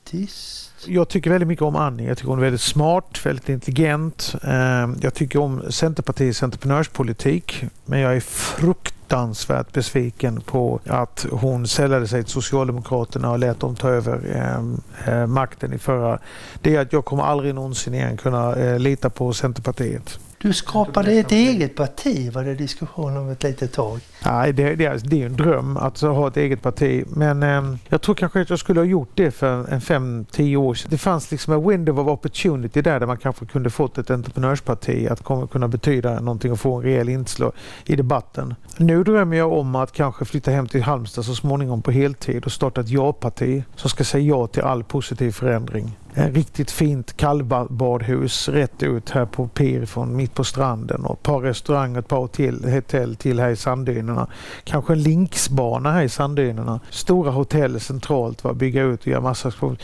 centerpartist. 0.08 0.64
Jag 0.86 1.10
tycker 1.10 1.30
väldigt 1.30 1.48
mycket 1.48 1.64
om 1.64 1.76
Annie. 1.76 2.08
Jag 2.08 2.18
tycker 2.18 2.30
hon 2.30 2.40
är 2.40 2.44
väldigt 2.44 2.62
smart, 2.62 3.26
väldigt 3.26 3.50
intelligent. 3.50 4.36
Ehm, 4.44 4.98
jag 5.02 5.14
tycker 5.14 5.40
om 5.40 5.62
Centerpartiets 5.70 6.44
entreprenörspolitik. 6.44 7.66
Men 7.86 8.00
jag 8.00 8.16
är 8.16 8.20
fruktansvärt 8.20 9.74
besviken 9.74 10.42
på 10.42 10.80
att 10.86 11.26
hon 11.32 11.68
sällade 11.68 12.08
sig 12.08 12.24
till 12.24 12.34
Socialdemokraterna 12.34 13.32
och 13.32 13.40
lät 13.40 13.60
dem 13.60 13.76
ta 13.76 13.90
över 13.90 14.36
ehm, 14.36 14.82
eh, 15.06 15.28
makten 15.28 15.74
i 15.74 15.78
förra. 15.78 16.20
Det 16.62 16.76
är 16.76 16.82
att 16.82 16.94
jag 16.94 17.06
kommer 17.06 17.24
aldrig 17.24 17.56
någonsin 17.56 17.94
igen 17.94 18.18
kunna 18.18 18.56
eh, 18.56 18.80
lita 18.80 19.10
på 19.10 19.34
Centerpartiet. 19.34 20.20
Du 20.42 20.54
skapade 20.54 21.12
ett 21.12 21.32
eget 21.32 21.76
parti 21.76 22.34
var 22.34 22.44
det 22.44 22.56
diskussion 22.56 23.18
om 23.18 23.30
ett 23.30 23.44
litet 23.44 23.74
tag. 23.74 24.00
Nej, 24.26 24.54
det, 24.54 24.76
det, 24.76 25.10
det 25.10 25.22
är 25.22 25.26
en 25.26 25.36
dröm 25.36 25.78
att 25.78 26.02
ha 26.02 26.28
ett 26.28 26.38
eget 26.38 26.62
parti. 26.62 27.04
Men 27.08 27.44
eh, 27.44 27.78
jag 27.90 28.02
tror 28.02 28.16
kanske 28.16 28.42
att 28.42 28.50
jag 28.50 28.60
skulle 28.60 28.80
ha 28.80 28.86
gjort 28.86 29.10
det 29.14 29.32
för 29.32 29.74
en 29.74 29.82
fem, 29.82 30.26
tio 30.32 30.58
år 30.58 30.74
sedan. 30.74 30.88
Det 30.92 30.98
fanns 30.98 31.32
liksom 31.32 31.54
en 31.54 31.70
window 31.70 32.00
of 32.00 32.08
opportunity 32.08 32.82
där, 32.82 33.00
där 33.00 33.08
man 33.08 33.18
kanske 33.18 33.46
kunde 33.46 33.70
fått 33.70 33.98
ett 33.98 34.10
entreprenörsparti 34.10 35.08
att 35.08 35.24
komma, 35.24 35.48
kunna 35.48 35.68
betyda 35.68 36.20
någonting 36.20 36.52
och 36.52 36.60
få 36.60 36.76
en 36.76 36.84
rejäl 36.84 37.10
inslag 37.10 37.52
i 37.86 37.96
debatten. 37.96 38.56
Nu 38.78 39.04
drömmer 39.04 39.38
jag 39.38 39.54
om 39.54 39.76
att 39.76 39.92
kanske 39.92 40.26
flytta 40.26 40.52
hem 40.52 40.68
till 40.68 40.84
Halmstad 40.84 41.26
så 41.26 41.36
småningom 41.36 41.82
på 41.82 41.92
heltid 41.92 42.46
och 42.46 42.52
starta 42.52 42.82
ett 42.82 42.90
ja-parti 42.90 43.64
som 43.76 43.90
ska 43.90 44.04
säga 44.04 44.24
ja 44.24 44.48
till 44.48 44.64
all 44.64 44.84
positiv 44.84 45.32
förändring 45.32 45.98
ett 46.18 46.36
riktigt 46.36 46.72
fint 46.72 47.18
kallbadhus 47.18 48.50
rätt 48.50 48.84
ut 48.84 49.10
här 49.10 49.26
på 49.26 49.48
Pir 49.48 49.86
från 49.86 50.16
mitt 50.16 50.34
på 50.34 50.44
stranden 50.44 51.06
och 51.06 51.14
ett 51.14 51.24
par 51.24 51.40
restauranger, 51.40 52.00
ett 52.00 52.08
par 52.08 52.18
hotell, 52.18 52.70
hotell 52.70 53.16
till 53.16 53.40
här 53.40 53.50
i 53.50 53.56
Sanddynerna. 53.56 54.28
Kanske 54.64 54.94
en 54.94 55.02
linksbana 55.02 55.92
här 55.92 56.04
i 56.04 56.10
Sanddynerna. 56.10 56.80
Stora 56.90 57.32
hotell 57.32 57.80
centralt, 57.80 58.44
va? 58.44 58.54
bygga 58.54 58.84
ut 58.84 59.02
och 59.02 59.08
göra 59.08 59.22
massa... 59.22 59.52
Få, 59.52 59.76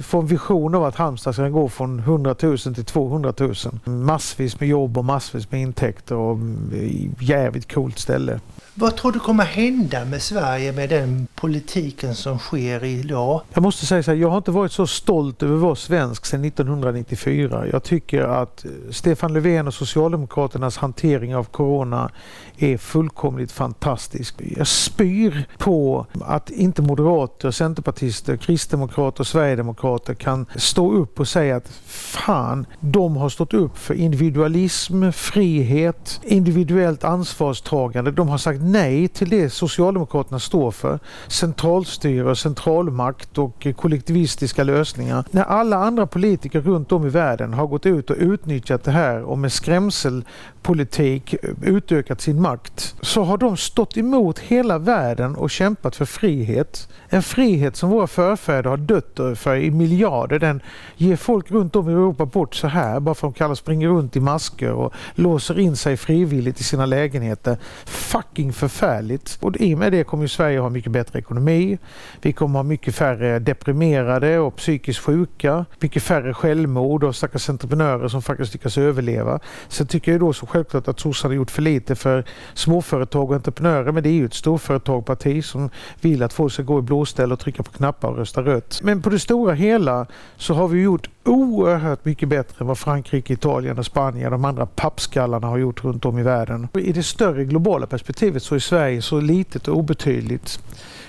få 0.00 0.20
en 0.20 0.26
vision 0.26 0.74
av 0.74 0.84
att 0.84 0.96
Halmstad 0.96 1.34
ska 1.34 1.48
gå 1.48 1.68
från 1.68 1.98
100 1.98 2.34
000 2.42 2.58
till 2.58 2.84
200 2.84 3.32
000. 3.38 3.54
Massvis 3.84 4.60
med 4.60 4.68
jobb 4.68 4.98
och 4.98 5.04
massvis 5.04 5.50
med 5.50 5.60
intäkter 5.60 6.14
och 6.14 6.32
mm, 6.32 7.14
jävligt 7.20 7.72
coolt 7.72 7.98
ställe. 7.98 8.40
Vad 8.76 8.96
tror 8.96 9.12
du 9.12 9.20
kommer 9.20 9.44
hända 9.44 10.04
med 10.04 10.22
Sverige 10.22 10.72
med 10.72 10.88
den 10.88 11.26
politiken 11.34 12.14
som 12.14 12.38
sker 12.38 12.84
idag? 12.84 13.40
Jag 13.52 13.62
måste 13.62 13.86
säga 13.86 14.02
så 14.02 14.10
här, 14.10 14.18
jag 14.18 14.30
har 14.30 14.36
inte 14.36 14.50
varit 14.50 14.72
så 14.72 14.86
stolt 14.86 15.42
över 15.42 15.54
att 15.54 15.60
vara 15.60 15.74
svensk 15.74 16.26
sedan 16.26 16.44
1994. 16.44 17.66
Jag 17.72 17.82
tycker 17.82 18.22
att 18.22 18.64
eh, 18.64 18.70
Stefan 18.90 19.32
Löfven 19.32 19.66
och 19.66 19.74
Socialdemokraternas 19.74 20.76
hantering 20.76 21.36
av 21.36 21.44
Corona 21.44 22.10
är 22.58 22.76
fullkomligt 22.76 23.52
fantastisk. 23.52 24.34
Jag 24.56 24.66
spyr 24.66 25.46
på 25.58 26.06
att 26.20 26.50
inte 26.50 26.82
moderater, 26.82 27.50
centerpartister, 27.50 28.36
kristdemokrater 28.36 29.20
och 29.20 29.26
sverigedemokrater 29.26 30.14
kan 30.14 30.46
stå 30.56 30.92
upp 30.92 31.20
och 31.20 31.28
säga 31.28 31.56
att 31.56 31.68
fan, 31.86 32.66
de 32.80 33.16
har 33.16 33.28
stått 33.28 33.54
upp 33.54 33.78
för 33.78 33.94
individualism, 33.94 35.10
frihet, 35.12 36.20
individuellt 36.24 37.04
ansvarstagande. 37.04 38.10
De 38.10 38.28
har 38.28 38.38
sagt 38.38 38.63
nej 38.64 39.08
till 39.08 39.28
det 39.28 39.50
Socialdemokraterna 39.50 40.38
står 40.38 40.70
för. 40.70 40.98
Centralstyre, 41.28 42.36
centralmakt 42.36 43.38
och 43.38 43.66
kollektivistiska 43.76 44.64
lösningar. 44.64 45.24
När 45.30 45.44
alla 45.44 45.76
andra 45.76 46.06
politiker 46.06 46.60
runt 46.60 46.92
om 46.92 47.06
i 47.06 47.08
världen 47.08 47.54
har 47.54 47.66
gått 47.66 47.86
ut 47.86 48.10
och 48.10 48.16
utnyttjat 48.18 48.84
det 48.84 48.90
här 48.90 49.22
och 49.22 49.38
med 49.38 49.52
skrämselpolitik 49.52 51.34
utökat 51.62 52.20
sin 52.20 52.42
makt 52.42 52.94
så 53.00 53.22
har 53.22 53.38
de 53.38 53.56
stått 53.56 53.96
emot 53.96 54.38
hela 54.38 54.78
världen 54.78 55.36
och 55.36 55.50
kämpat 55.50 55.96
för 55.96 56.04
frihet. 56.04 56.88
En 57.08 57.22
frihet 57.22 57.76
som 57.76 57.90
våra 57.90 58.06
förfäder 58.06 58.70
har 58.70 58.76
dött 58.76 59.38
för 59.38 59.56
i 59.56 59.70
miljarder. 59.70 60.38
Den 60.38 60.60
ger 60.96 61.16
folk 61.16 61.50
runt 61.50 61.76
om 61.76 61.88
i 61.88 61.92
Europa 61.92 62.26
bort 62.26 62.54
så 62.54 62.66
här 62.68 63.00
bara 63.00 63.14
för 63.14 63.28
att 63.28 63.34
de 63.34 63.38
kallar 63.38 63.54
springer 63.54 63.88
runt 63.88 64.16
i 64.16 64.20
masker 64.20 64.72
och 64.72 64.94
låser 65.14 65.58
in 65.58 65.76
sig 65.76 65.96
frivilligt 65.96 66.60
i 66.60 66.64
sina 66.64 66.86
lägenheter. 66.86 67.56
Fucking 67.84 68.52
förfärligt. 68.54 69.38
Och 69.40 69.56
i 69.56 69.74
och 69.74 69.78
med 69.78 69.92
det 69.92 70.04
kommer 70.04 70.26
Sverige 70.26 70.58
ha 70.58 70.68
mycket 70.68 70.92
bättre 70.92 71.18
ekonomi. 71.18 71.78
Vi 72.22 72.32
kommer 72.32 72.58
ha 72.58 72.62
mycket 72.62 72.94
färre 72.94 73.38
deprimerade 73.38 74.38
och 74.38 74.56
psykiskt 74.56 75.00
sjuka. 75.00 75.64
Mycket 75.80 76.02
färre 76.02 76.34
självmord 76.34 77.04
och 77.04 77.16
stackars 77.16 77.48
entreprenörer 77.48 78.08
som 78.08 78.22
faktiskt 78.22 78.52
lyckas 78.52 78.78
överleva. 78.78 79.40
Sen 79.68 79.86
tycker 79.86 80.12
jag 80.12 80.20
då 80.20 80.32
så 80.32 80.46
självklart 80.46 80.88
att 80.88 81.00
sossarna 81.00 81.30
har 81.32 81.36
gjort 81.36 81.50
för 81.50 81.62
lite 81.62 81.94
för 81.94 82.24
småföretag 82.54 83.30
och 83.30 83.36
entreprenörer. 83.36 83.92
Men 83.92 84.02
det 84.02 84.08
är 84.08 84.12
ju 84.12 84.26
ett 84.26 84.34
storföretagparti 84.34 85.44
som 85.44 85.70
vill 86.00 86.22
att 86.22 86.32
folk 86.32 86.52
ska 86.52 86.62
gå 86.62 86.78
i 86.78 86.82
blåställ 86.82 87.32
och 87.32 87.38
trycka 87.38 87.62
på 87.62 87.72
knappar 87.72 88.08
och 88.08 88.16
rösta 88.16 88.42
rött. 88.42 88.80
Men 88.82 89.02
på 89.02 89.10
det 89.10 89.18
stora 89.18 89.54
hela 89.54 90.06
så 90.36 90.54
har 90.54 90.68
vi 90.68 90.82
gjort 90.82 91.08
oerhört 91.24 92.04
mycket 92.04 92.28
bättre 92.28 92.56
än 92.60 92.66
vad 92.66 92.78
Frankrike, 92.78 93.32
Italien 93.32 93.78
och 93.78 93.86
Spanien, 93.86 94.26
och 94.26 94.32
de 94.32 94.44
andra 94.44 94.66
pappskallarna 94.66 95.46
har 95.46 95.58
gjort 95.58 95.84
runt 95.84 96.04
om 96.04 96.18
i 96.18 96.22
världen. 96.22 96.68
I 96.74 96.92
det 96.92 97.02
större 97.02 97.44
globala 97.44 97.86
perspektivet 97.86 98.42
så 98.42 98.54
är 98.54 98.58
Sverige 98.58 99.02
så 99.02 99.20
litet 99.20 99.68
och 99.68 99.78
obetydligt. 99.78 100.60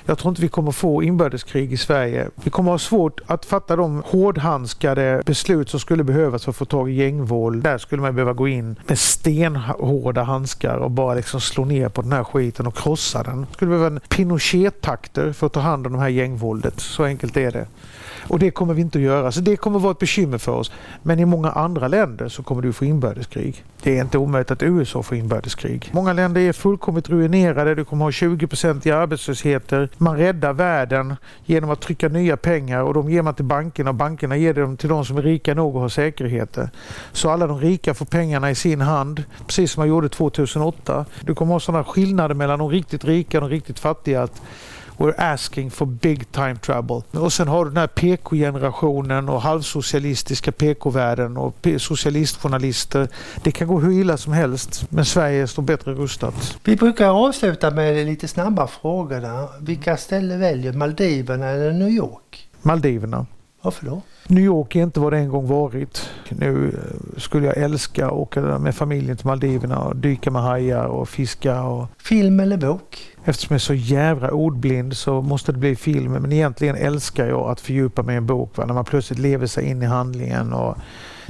Jag 0.08 0.17
tror 0.17 0.30
inte 0.30 0.41
vi 0.41 0.47
kommer 0.47 0.71
få 0.71 1.04
inbördeskrig 1.04 1.73
i 1.73 1.78
Sverige. 1.78 2.30
Vi 2.43 2.49
kommer 2.49 2.71
ha 2.71 2.78
svårt 2.78 3.21
att 3.25 3.45
fatta 3.45 3.75
de 3.75 4.04
hårdhandskade 4.06 5.21
beslut 5.25 5.69
som 5.69 5.80
skulle 5.80 6.04
behövas 6.04 6.43
för 6.43 6.49
att 6.49 6.56
få 6.56 6.65
tag 6.65 6.89
i 6.89 6.93
gängvåld. 6.93 7.63
Där 7.63 7.78
skulle 7.78 8.01
man 8.01 8.15
behöva 8.15 8.34
gå 8.34 8.47
in 8.47 8.75
med 8.88 8.99
stenhårda 8.99 10.23
handskar 10.23 10.78
och 10.78 10.91
bara 10.91 11.15
liksom 11.15 11.41
slå 11.41 11.65
ner 11.65 11.89
på 11.89 12.01
den 12.01 12.12
här 12.12 12.23
skiten 12.23 12.67
och 12.67 12.78
krossa 12.78 13.23
den. 13.23 13.45
skulle 13.54 13.69
behöva 13.69 13.88
en 13.88 13.99
Pinochet-takter 14.10 15.32
för 15.32 15.47
att 15.47 15.54
ta 15.54 15.60
hand 15.60 15.88
om 15.88 15.93
det 15.93 15.99
här 15.99 16.10
gängvåldet. 16.10 16.80
Så 16.80 17.04
enkelt 17.04 17.38
är 17.38 17.51
det. 17.51 17.67
Och 18.28 18.39
det 18.39 18.51
kommer 18.51 18.73
vi 18.73 18.82
inte 18.82 18.97
att 18.97 19.04
göra. 19.04 19.32
Så 19.32 19.41
det 19.41 19.56
kommer 19.56 19.80
vara 19.80 19.91
ett 19.91 19.99
bekymmer 20.06 20.38
för 20.38 20.52
oss. 20.52 20.72
Men 21.04 21.20
i 21.20 21.26
många 21.26 21.52
andra 21.52 21.88
länder 21.88 22.30
så 22.30 22.44
kommer 22.44 22.62
du 22.62 22.74
få 22.74 22.86
inbördeskrig. 22.86 23.63
Det 23.84 23.98
är 23.98 24.02
inte 24.02 24.18
omöjligt 24.18 24.52
att 24.52 24.63
USA 24.63 25.04
får 25.04 25.18
inbördeskrig. 25.18 25.89
Många 25.91 26.13
länder 26.13 26.41
är 26.41 26.54
fullkomligt 26.54 27.10
ruinerade. 27.10 27.76
Du 27.76 27.86
kommer 27.86 28.06
ha 28.06 28.12
20 28.12 28.48
i 28.84 28.91
arbetslösheter. 28.91 29.89
Man 29.98 30.18
räddar 30.18 30.54
världen 30.54 31.15
genom 31.46 31.70
att 31.70 31.82
trycka 31.82 32.10
nya 32.10 32.38
pengar 32.38 32.82
och 32.82 32.94
de 32.94 33.10
ger 33.10 33.22
man 33.22 33.34
till 33.34 33.46
bankerna 33.46 33.89
och 33.89 33.96
bankerna 33.96 34.38
ger 34.38 34.54
dem 34.54 34.78
till 34.78 34.89
de 34.89 35.06
som 35.06 35.18
är 35.18 35.22
rika 35.22 35.54
nog 35.54 35.76
och 35.76 35.82
har 35.82 35.89
säkerheter. 35.89 36.70
Så 37.12 37.30
alla 37.30 37.48
de 37.48 37.60
rika 37.60 37.94
får 37.94 38.06
pengarna 38.06 38.52
i 38.52 38.56
sin 38.56 38.82
hand, 38.82 39.24
precis 39.48 39.72
som 39.72 39.82
man 39.82 39.89
gjorde 39.89 40.10
2008. 40.10 41.06
Du 41.22 41.36
kommer 41.36 41.54
ha 41.54 41.60
sådana 41.60 41.84
skillnader 41.84 42.36
mellan 42.36 42.60
de 42.60 42.70
riktigt 42.70 43.06
rika 43.06 43.38
och 43.38 43.50
de 43.50 43.50
riktigt 43.50 43.80
fattiga. 43.80 44.24
Att 44.24 44.41
We're 44.98 45.14
asking 45.18 45.72
for 45.72 45.86
big 45.86 46.32
time 46.32 46.56
trouble. 46.56 47.02
Och 47.12 47.34
sen 47.34 47.48
har 47.48 47.66
du 47.66 47.72
den 47.72 47.78
här 47.78 47.88
PK-generationen 47.88 49.30
och 49.30 49.42
halvsocialistiska 49.42 50.52
PK-världen 50.52 51.38
och 51.38 51.68
socialistjournalister. 51.78 53.08
Det 53.44 53.52
kan 53.52 53.68
gå 53.68 53.80
hur 53.80 53.92
illa 54.02 54.18
som 54.18 54.34
helst, 54.34 54.86
men 54.90 55.06
Sverige 55.06 55.48
står 55.48 55.64
bättre 55.64 55.94
rustat. 55.94 56.58
Vi 56.64 56.76
brukar 56.76 57.28
avsluta 57.28 57.72
med 57.72 58.06
lite 58.06 58.28
snabba 58.28 58.68
frågor. 58.68 59.22
Där. 59.22 59.50
Vilka 59.62 59.98
ställen 59.98 60.40
väljer 60.40 60.74
Maldiverna 60.74 61.48
eller 61.48 61.74
New 61.74 61.90
York? 61.90 62.50
Maldiverna. 62.62 63.26
Varför 63.62 63.86
då? 63.86 64.02
New 64.28 64.44
York 64.44 64.76
är 64.76 64.84
inte 64.84 65.00
vad 65.00 65.14
det 65.14 65.18
en 65.18 65.30
gång 65.30 65.48
varit. 65.48 66.10
Nu 66.30 66.68
eh, 66.68 67.20
skulle 67.20 67.46
jag 67.46 67.58
älska 67.58 68.06
att 68.06 68.12
åka 68.12 68.42
med 68.42 68.76
familjen 68.76 69.18
till 69.18 69.26
Maldiverna 69.26 69.80
och 69.80 69.96
dyka 69.96 70.32
med 70.32 70.42
hajar 70.42 70.86
och 70.86 71.10
fiska. 71.10 71.64
Och... 71.64 71.88
Film 71.98 72.40
eller 72.40 72.58
bok? 72.58 73.16
Eftersom 73.26 73.54
jag 73.54 73.58
är 73.58 73.60
så 73.60 73.74
jävla 73.74 74.32
ordblind 74.32 74.98
så 74.98 75.22
måste 75.22 75.52
det 75.52 75.58
bli 75.58 75.76
film. 75.76 76.12
Men 76.12 76.32
egentligen 76.32 76.76
älskar 76.76 77.28
jag 77.28 77.50
att 77.50 77.62
fördjupa 77.62 78.04
mig 78.04 78.14
i 78.14 78.18
en 78.18 78.26
bok. 78.26 78.58
Va? 78.58 78.66
När 78.66 78.74
man 78.74 78.86
plötsligt 78.86 79.20
lever 79.20 79.48
sig 79.48 79.66
in 79.66 79.82
i 79.82 79.86
handlingen. 79.86 80.54
Och 80.54 80.78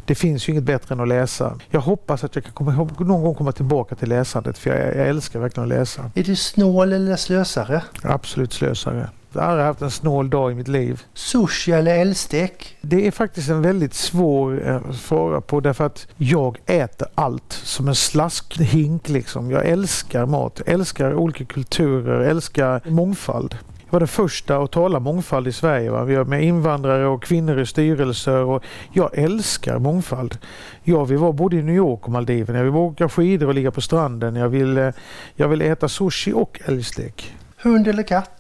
det 0.06 0.16
finns 0.16 0.48
ju 0.48 0.52
inget 0.52 0.64
bättre 0.64 0.96
än 0.96 1.02
att 1.02 1.08
läsa. 1.08 1.58
Jag 1.70 1.82
hoppas 1.82 2.24
att 2.24 2.36
jag 2.36 2.44
kan 2.44 2.54
komma, 2.54 2.88
någon 3.00 3.24
gång 3.24 3.36
komma 3.36 3.52
tillbaka 3.52 3.96
till 3.96 4.10
läsandet. 4.10 4.58
För 4.58 4.70
jag, 4.70 4.96
jag 4.96 5.08
älskar 5.08 5.40
verkligen 5.40 5.72
att 5.72 5.78
läsa. 5.78 6.12
Är 6.16 6.24
du 6.24 6.36
snål 6.36 6.94
eller 6.94 7.16
slösare? 7.16 7.82
Absolut 8.04 8.54
slösare. 8.54 9.10
Jag 9.36 9.42
har 9.42 9.50
aldrig 9.50 9.66
haft 9.66 9.82
en 9.82 9.92
snål 9.92 10.30
dag 10.30 10.52
i 10.52 10.56
mitt 10.56 10.68
liv. 10.68 11.04
Sushi 11.14 11.72
eller 11.72 11.96
älgstek? 11.96 12.78
Det 12.82 13.08
är 13.08 13.12
faktiskt 13.12 13.50
en 13.50 13.62
väldigt 13.62 13.94
svår 13.94 14.68
eh, 14.68 14.92
fråga 14.92 15.42
på 15.42 15.60
därför 15.60 15.86
att 15.86 16.08
jag 16.18 16.58
äter 16.66 17.08
allt 17.16 17.54
som 17.54 17.88
en 17.88 17.96
slaskhink 17.96 19.10
liksom. 19.10 19.52
Jag 19.52 19.66
älskar 19.66 20.26
mat, 20.26 20.62
älskar 20.66 21.14
olika 21.14 21.46
kulturer, 21.46 22.20
älskar 22.20 22.82
mångfald. 22.90 23.58
Jag 23.86 23.92
var 23.92 24.00
den 24.00 24.08
första 24.08 24.58
att 24.58 24.72
tala 24.72 25.00
mångfald 25.00 25.48
i 25.48 25.52
Sverige. 25.52 25.92
Va? 25.92 26.04
Vi 26.04 26.16
har 26.16 26.26
med 26.26 26.44
invandrare 26.44 27.08
och 27.08 27.24
kvinnor 27.24 27.60
i 27.60 27.66
styrelser 27.66 28.38
och 28.38 28.64
jag 28.94 29.18
älskar 29.18 29.80
mångfald. 29.80 30.38
Jag 30.84 31.06
vill 31.06 31.18
vara 31.18 31.32
både 31.32 31.56
i 31.56 31.62
New 31.62 31.76
York 31.76 32.06
och 32.06 32.12
Maldiverna. 32.12 32.60
Jag 32.60 32.66
vill 32.66 32.76
åka 32.76 33.10
skidor 33.10 33.48
och 33.48 33.54
ligga 33.54 33.72
på 33.72 33.82
stranden. 33.82 34.36
Jag 34.36 34.50
vill, 34.50 34.78
eh, 34.78 34.90
jag 35.36 35.48
vill 35.48 35.62
äta 35.62 35.90
sushi 35.90 36.34
och 36.34 36.62
älgstek. 36.66 37.36
Hund 37.58 37.88
eller 37.88 38.04
katt? 38.04 38.35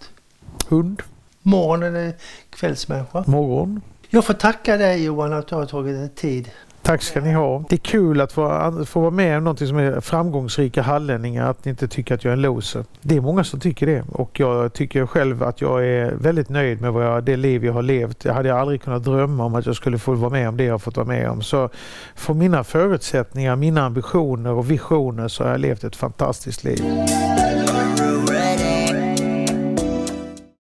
Hund. 0.67 1.01
Morgon 1.41 1.83
eller 1.83 2.13
kvällsmänniska? 2.49 3.23
Morgon. 3.27 3.81
Jag 4.09 4.25
får 4.25 4.33
tacka 4.33 4.77
dig 4.77 5.05
Johan 5.05 5.33
att 5.33 5.47
du 5.47 5.55
har 5.55 5.65
tagit 5.65 5.95
dig 5.95 6.09
tid. 6.09 6.51
Tack 6.85 7.01
ska 7.01 7.21
ni 7.21 7.33
ha. 7.33 7.63
Det 7.69 7.75
är 7.75 7.79
kul 7.79 8.21
att 8.21 8.31
få, 8.31 8.85
få 8.85 8.99
vara 8.99 9.11
med 9.11 9.37
om 9.37 9.43
något 9.43 9.59
som 9.59 9.77
är 9.77 9.99
framgångsrika 9.99 10.81
hallänningar, 10.81 11.49
att 11.49 11.65
ni 11.65 11.69
inte 11.69 11.87
tycker 11.87 12.15
att 12.15 12.23
jag 12.23 12.31
är 12.31 12.35
en 12.35 12.41
loser. 12.41 12.85
Det 13.01 13.17
är 13.17 13.21
många 13.21 13.43
som 13.43 13.59
tycker 13.59 13.85
det 13.85 14.03
och 14.11 14.39
jag 14.39 14.73
tycker 14.73 15.05
själv 15.05 15.43
att 15.43 15.61
jag 15.61 15.87
är 15.87 16.11
väldigt 16.11 16.49
nöjd 16.49 16.81
med 16.81 16.93
vad 16.93 17.05
jag, 17.05 17.23
det 17.23 17.37
liv 17.37 17.65
jag 17.65 17.73
har 17.73 17.81
levt. 17.81 18.25
Jag 18.25 18.33
hade 18.33 18.55
aldrig 18.55 18.81
kunnat 18.81 19.03
drömma 19.03 19.45
om 19.45 19.55
att 19.55 19.65
jag 19.65 19.75
skulle 19.75 19.97
få 19.97 20.13
vara 20.13 20.31
med 20.31 20.49
om 20.49 20.57
det 20.57 20.63
jag 20.63 20.73
har 20.73 20.79
fått 20.79 20.97
vara 20.97 21.07
med 21.07 21.29
om. 21.29 21.41
Så 21.41 21.69
för 22.15 22.33
mina 22.33 22.63
förutsättningar, 22.63 23.55
mina 23.55 23.85
ambitioner 23.85 24.51
och 24.51 24.71
visioner 24.71 25.27
så 25.27 25.43
har 25.43 25.51
jag 25.51 25.59
levt 25.59 25.83
ett 25.83 25.95
fantastiskt 25.95 26.63
liv. 26.63 26.83